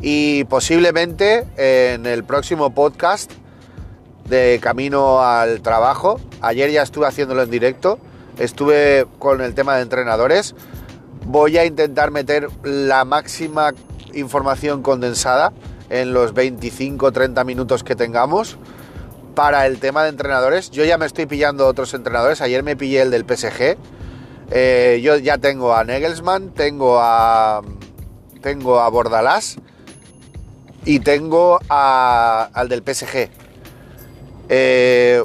y 0.00 0.44
posiblemente 0.44 1.44
en 1.56 2.06
el 2.06 2.24
próximo 2.24 2.74
podcast 2.74 3.30
de 4.28 4.58
camino 4.62 5.20
al 5.20 5.60
trabajo, 5.60 6.20
ayer 6.40 6.70
ya 6.70 6.82
estuve 6.82 7.06
haciéndolo 7.06 7.42
en 7.42 7.50
directo, 7.50 7.98
estuve 8.38 9.06
con 9.18 9.40
el 9.42 9.54
tema 9.54 9.76
de 9.76 9.82
entrenadores, 9.82 10.54
voy 11.26 11.58
a 11.58 11.66
intentar 11.66 12.10
meter 12.10 12.48
la 12.62 13.04
máxima 13.04 13.72
información 14.14 14.82
condensada 14.82 15.52
en 15.90 16.12
los 16.12 16.34
25-30 16.34 17.44
minutos 17.44 17.84
que 17.84 17.96
tengamos 17.96 18.56
para 19.38 19.66
el 19.66 19.78
tema 19.78 20.02
de 20.02 20.08
entrenadores. 20.08 20.72
Yo 20.72 20.84
ya 20.84 20.98
me 20.98 21.06
estoy 21.06 21.26
pillando 21.26 21.68
otros 21.68 21.94
entrenadores. 21.94 22.40
Ayer 22.40 22.64
me 22.64 22.74
pillé 22.74 23.02
el 23.02 23.12
del 23.12 23.22
PSG. 23.24 23.76
Eh, 24.50 25.00
yo 25.00 25.16
ya 25.16 25.38
tengo 25.38 25.76
a 25.76 25.84
Negelsmann, 25.84 26.50
tengo 26.50 26.98
a. 27.00 27.62
Tengo 28.42 28.80
a 28.80 28.88
Bordalás 28.88 29.58
y 30.84 30.98
tengo 30.98 31.60
al 31.68 32.68
del 32.68 32.82
PSG. 32.82 33.30
Eh, 34.48 35.22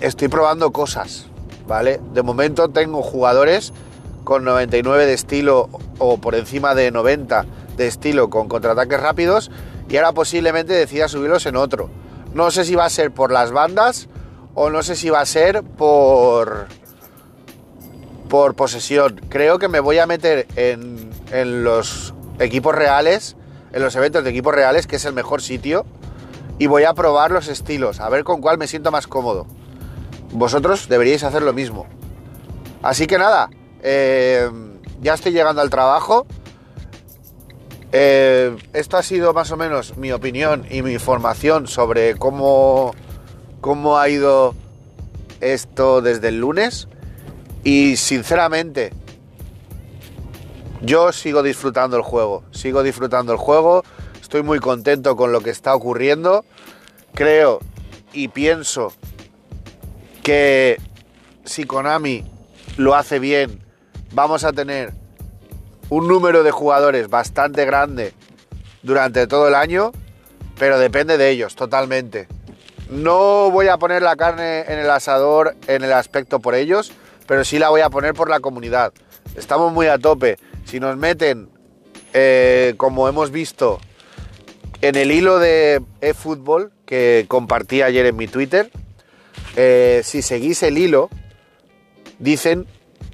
estoy 0.00 0.26
probando 0.26 0.72
cosas, 0.72 1.26
¿vale? 1.68 2.00
De 2.14 2.24
momento 2.24 2.68
tengo 2.68 3.04
jugadores 3.04 3.72
con 4.24 4.42
99 4.42 5.06
de 5.06 5.14
estilo 5.14 5.68
o 5.98 6.18
por 6.18 6.34
encima 6.34 6.74
de 6.74 6.90
90 6.90 7.46
de 7.76 7.86
estilo 7.86 8.28
con 8.28 8.48
contraataques 8.48 8.98
rápidos 8.98 9.52
y 9.88 9.98
ahora 9.98 10.10
posiblemente 10.10 10.72
decida 10.72 11.06
subirlos 11.06 11.46
en 11.46 11.54
otro. 11.54 11.90
No 12.34 12.50
sé 12.50 12.64
si 12.64 12.74
va 12.74 12.84
a 12.84 12.90
ser 12.90 13.12
por 13.12 13.32
las 13.32 13.52
bandas 13.52 14.08
o 14.54 14.70
no 14.70 14.82
sé 14.82 14.96
si 14.96 15.10
va 15.10 15.20
a 15.20 15.26
ser 15.26 15.62
por 15.62 16.66
por 18.28 18.54
posesión. 18.54 19.20
Creo 19.28 19.58
que 19.58 19.68
me 19.68 19.80
voy 19.80 19.98
a 19.98 20.06
meter 20.06 20.46
en, 20.56 21.10
en 21.32 21.64
los 21.64 22.14
equipos 22.38 22.74
reales, 22.74 23.36
en 23.72 23.82
los 23.82 23.96
eventos 23.96 24.22
de 24.22 24.30
equipos 24.30 24.54
reales, 24.54 24.86
que 24.86 24.96
es 24.96 25.04
el 25.04 25.14
mejor 25.14 25.42
sitio, 25.42 25.86
y 26.58 26.66
voy 26.66 26.84
a 26.84 26.94
probar 26.94 27.30
los 27.30 27.48
estilos, 27.48 28.00
a 28.00 28.08
ver 28.08 28.24
con 28.24 28.40
cuál 28.40 28.58
me 28.58 28.66
siento 28.66 28.90
más 28.90 29.06
cómodo. 29.06 29.46
Vosotros 30.32 30.88
deberíais 30.88 31.24
hacer 31.24 31.42
lo 31.42 31.52
mismo. 31.52 31.86
Así 32.82 33.06
que 33.06 33.18
nada, 33.18 33.48
eh, 33.82 34.50
ya 35.00 35.14
estoy 35.14 35.32
llegando 35.32 35.62
al 35.62 35.70
trabajo. 35.70 36.26
Eh, 37.92 38.56
esto 38.74 38.96
ha 38.96 39.02
sido 39.02 39.32
más 39.32 39.50
o 39.50 39.56
menos 39.56 39.96
mi 39.96 40.12
opinión 40.12 40.66
y 40.70 40.82
mi 40.82 40.92
información 40.92 41.66
sobre 41.66 42.16
cómo, 42.16 42.94
cómo 43.60 43.98
ha 43.98 44.08
ido 44.08 44.54
esto 45.40 46.02
desde 46.02 46.28
el 46.28 46.40
lunes. 46.40 46.88
Y 47.64 47.96
sinceramente, 47.96 48.92
yo 50.82 51.12
sigo 51.12 51.42
disfrutando 51.42 51.96
el 51.96 52.02
juego. 52.02 52.44
Sigo 52.50 52.82
disfrutando 52.82 53.32
el 53.32 53.38
juego. 53.38 53.84
Estoy 54.20 54.42
muy 54.42 54.58
contento 54.58 55.16
con 55.16 55.32
lo 55.32 55.40
que 55.40 55.50
está 55.50 55.74
ocurriendo. 55.74 56.44
Creo 57.14 57.60
y 58.12 58.28
pienso 58.28 58.92
que 60.22 60.78
si 61.44 61.64
Konami 61.64 62.24
lo 62.76 62.94
hace 62.94 63.18
bien, 63.18 63.60
vamos 64.12 64.44
a 64.44 64.52
tener 64.52 64.92
un 65.90 66.08
número 66.08 66.42
de 66.42 66.50
jugadores 66.50 67.08
bastante 67.08 67.64
grande 67.64 68.12
durante 68.82 69.26
todo 69.26 69.48
el 69.48 69.54
año, 69.54 69.92
pero 70.58 70.78
depende 70.78 71.18
de 71.18 71.30
ellos 71.30 71.54
totalmente. 71.54 72.28
No 72.90 73.50
voy 73.50 73.68
a 73.68 73.76
poner 73.76 74.02
la 74.02 74.16
carne 74.16 74.60
en 74.60 74.78
el 74.78 74.90
asador 74.90 75.54
en 75.66 75.84
el 75.84 75.92
aspecto 75.92 76.40
por 76.40 76.54
ellos, 76.54 76.92
pero 77.26 77.44
sí 77.44 77.58
la 77.58 77.68
voy 77.68 77.82
a 77.82 77.90
poner 77.90 78.14
por 78.14 78.30
la 78.30 78.40
comunidad. 78.40 78.92
Estamos 79.36 79.72
muy 79.72 79.86
a 79.86 79.98
tope. 79.98 80.38
Si 80.64 80.80
nos 80.80 80.96
meten, 80.96 81.50
eh, 82.14 82.74
como 82.76 83.08
hemos 83.08 83.30
visto, 83.30 83.78
en 84.80 84.96
el 84.96 85.10
hilo 85.10 85.38
de 85.38 85.82
eFootball 86.00 86.72
que 86.86 87.26
compartí 87.28 87.82
ayer 87.82 88.06
en 88.06 88.16
mi 88.16 88.26
Twitter, 88.26 88.70
eh, 89.56 90.00
si 90.04 90.22
seguís 90.22 90.62
el 90.62 90.78
hilo, 90.78 91.10
dicen 92.18 92.66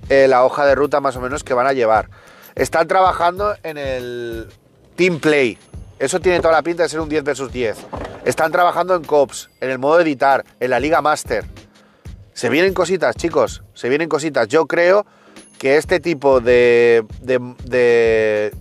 eh, 0.08 0.28
la 0.28 0.44
hoja 0.44 0.66
de 0.66 0.74
ruta 0.74 1.00
más 1.00 1.16
o 1.16 1.20
menos 1.20 1.42
que 1.42 1.54
van 1.54 1.66
a 1.66 1.72
llevar. 1.72 2.08
Están 2.55 2.87
trabajando 2.87 3.55
en 3.64 3.79
el 3.79 4.49
Team 4.95 5.19
Play. 5.19 5.59
Eso 5.99 6.21
tiene 6.21 6.40
toda 6.40 6.53
la 6.53 6.62
pinta 6.62 6.85
de 6.85 6.88
ser 6.88 7.01
un 7.01 7.09
10 7.09 7.25
versus 7.25 7.53
10. 7.53 7.77
Están 8.25 8.53
trabajando 8.53 8.95
en 8.95 9.03
COPS, 9.03 9.51
en 9.61 9.71
el 9.71 9.79
modo 9.79 10.01
editar, 10.01 10.45
en 10.61 10.71
la 10.71 10.79
Liga 10.79 11.03
Master. 11.03 11.45
Se 12.33 12.49
vienen 12.49 12.73
cositas, 12.73 13.17
chicos. 13.17 13.62
Se 13.75 13.88
vienen 13.88 14.09
cositas. 14.09 14.47
Yo 14.49 14.67
creo 14.67 15.05
que 15.59 15.77
este 15.77 15.99
tipo 15.99 16.40
de, 16.40 17.05
de, 17.21 18.53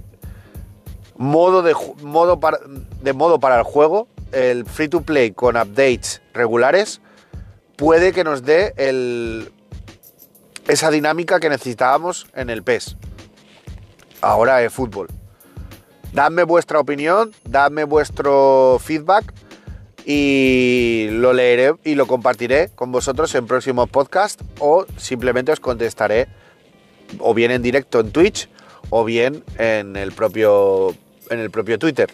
modo, 1.16 1.62
de, 1.62 1.76
modo, 2.02 2.40
para, 2.40 2.60
de 3.02 3.14
modo 3.14 3.40
para 3.40 3.58
el 3.58 3.64
juego, 3.64 4.08
el 4.32 4.66
free 4.66 4.88
to 4.88 5.02
play 5.02 5.32
con 5.32 5.56
updates 5.56 6.22
regulares, 6.34 7.00
puede 7.76 8.12
que 8.12 8.24
nos 8.24 8.44
dé 8.44 8.74
el, 8.78 9.52
esa 10.68 10.90
dinámica 10.90 11.40
que 11.40 11.50
necesitábamos 11.50 12.28
en 12.34 12.50
el 12.50 12.64
PES. 12.64 12.98
Ahora 14.24 14.64
es 14.64 14.72
fútbol. 14.72 15.08
Dadme 16.14 16.44
vuestra 16.44 16.80
opinión, 16.80 17.34
dadme 17.44 17.84
vuestro 17.84 18.80
feedback 18.82 19.34
y 20.06 21.10
lo 21.12 21.34
leeré 21.34 21.76
y 21.84 21.96
lo 21.96 22.08
compartiré 22.08 22.70
con 22.74 22.94
vosotros 22.94 23.36
en 23.36 23.48
próximos 23.48 23.90
podcasts 23.90 24.42
o 24.60 24.86
simplemente 24.96 25.52
os 25.52 25.60
contestaré 25.60 26.30
o 27.20 27.34
bien 27.34 27.52
en 27.52 27.62
directo 27.62 28.00
en 28.00 28.12
Twitch 28.12 28.48
o 28.90 29.04
bien 29.04 29.44
en 29.58 29.98
el 29.98 30.14
propio, 30.14 30.96
en 31.30 31.40
el 31.40 31.52
propio 31.52 31.78
Twitter. 31.78 32.10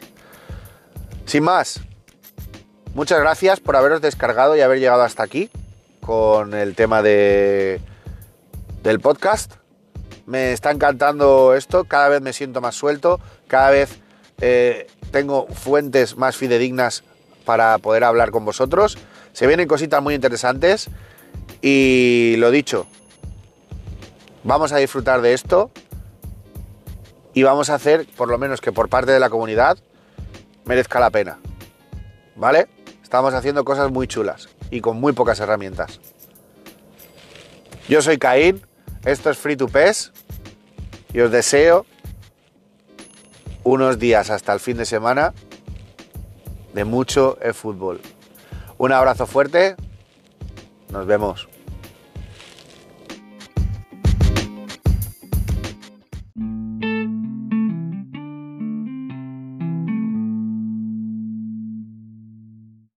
Sin 1.26 1.44
más, 1.44 1.80
muchas 2.96 3.20
gracias 3.20 3.60
por 3.60 3.76
haberos 3.76 4.02
descargado 4.02 4.58
y 4.58 4.62
haber 4.62 4.80
llegado 4.80 5.04
hasta 5.04 5.22
aquí 5.22 5.52
con 6.02 6.56
el 6.56 6.74
tema 6.74 7.04
de, 7.04 7.82
del 8.82 9.00
podcast. 9.00 9.60
Me 10.30 10.54
está 10.54 10.70
encantando 10.70 11.56
esto, 11.56 11.86
cada 11.86 12.08
vez 12.08 12.22
me 12.22 12.34
siento 12.34 12.62
más 12.62 12.76
suelto, 12.76 13.20
cada 13.48 13.72
vez 13.72 13.98
eh, 14.40 14.86
tengo 15.10 15.48
fuentes 15.48 16.18
más 16.18 16.38
fidedignas 16.38 17.04
para 17.46 17.80
poder 17.80 18.04
hablar 18.04 18.30
con 18.30 18.46
vosotros. 18.46 19.00
Se 19.34 19.48
vienen 19.48 19.68
cositas 19.68 20.04
muy 20.04 20.14
interesantes 20.14 20.92
y 21.64 22.36
lo 22.38 22.52
dicho, 22.52 22.86
vamos 24.44 24.72
a 24.72 24.78
disfrutar 24.78 25.22
de 25.22 25.34
esto 25.34 25.72
y 27.34 27.42
vamos 27.42 27.72
a 27.72 27.74
hacer, 27.74 28.06
por 28.16 28.30
lo 28.30 28.38
menos 28.38 28.62
que 28.62 28.72
por 28.72 28.88
parte 28.88 29.12
de 29.12 29.20
la 29.20 29.32
comunidad, 29.32 29.80
merezca 30.64 31.00
la 31.00 31.10
pena. 31.10 31.40
¿Vale? 32.36 32.68
Estamos 33.02 33.34
haciendo 33.34 33.66
cosas 33.66 33.90
muy 33.90 34.06
chulas 34.06 34.48
y 34.70 34.80
con 34.82 35.00
muy 35.00 35.14
pocas 35.14 35.40
herramientas. 35.40 36.00
Yo 37.88 38.04
soy 38.04 38.20
Caín, 38.20 38.62
esto 39.04 39.32
es 39.32 39.38
Free 39.40 39.58
to 39.58 39.68
PES 39.68 40.12
y 41.14 41.20
os 41.20 41.32
deseo 41.32 41.86
unos 43.64 44.00
días 44.00 44.30
hasta 44.30 44.54
el 44.54 44.60
fin 44.60 44.78
de 44.78 44.86
semana 44.86 45.34
de 46.74 46.86
mucho 46.86 47.38
fútbol. 47.54 48.00
Un 48.78 48.94
abrazo 48.94 49.26
fuerte, 49.26 49.76
nos 50.92 51.06
vemos. 51.06 51.49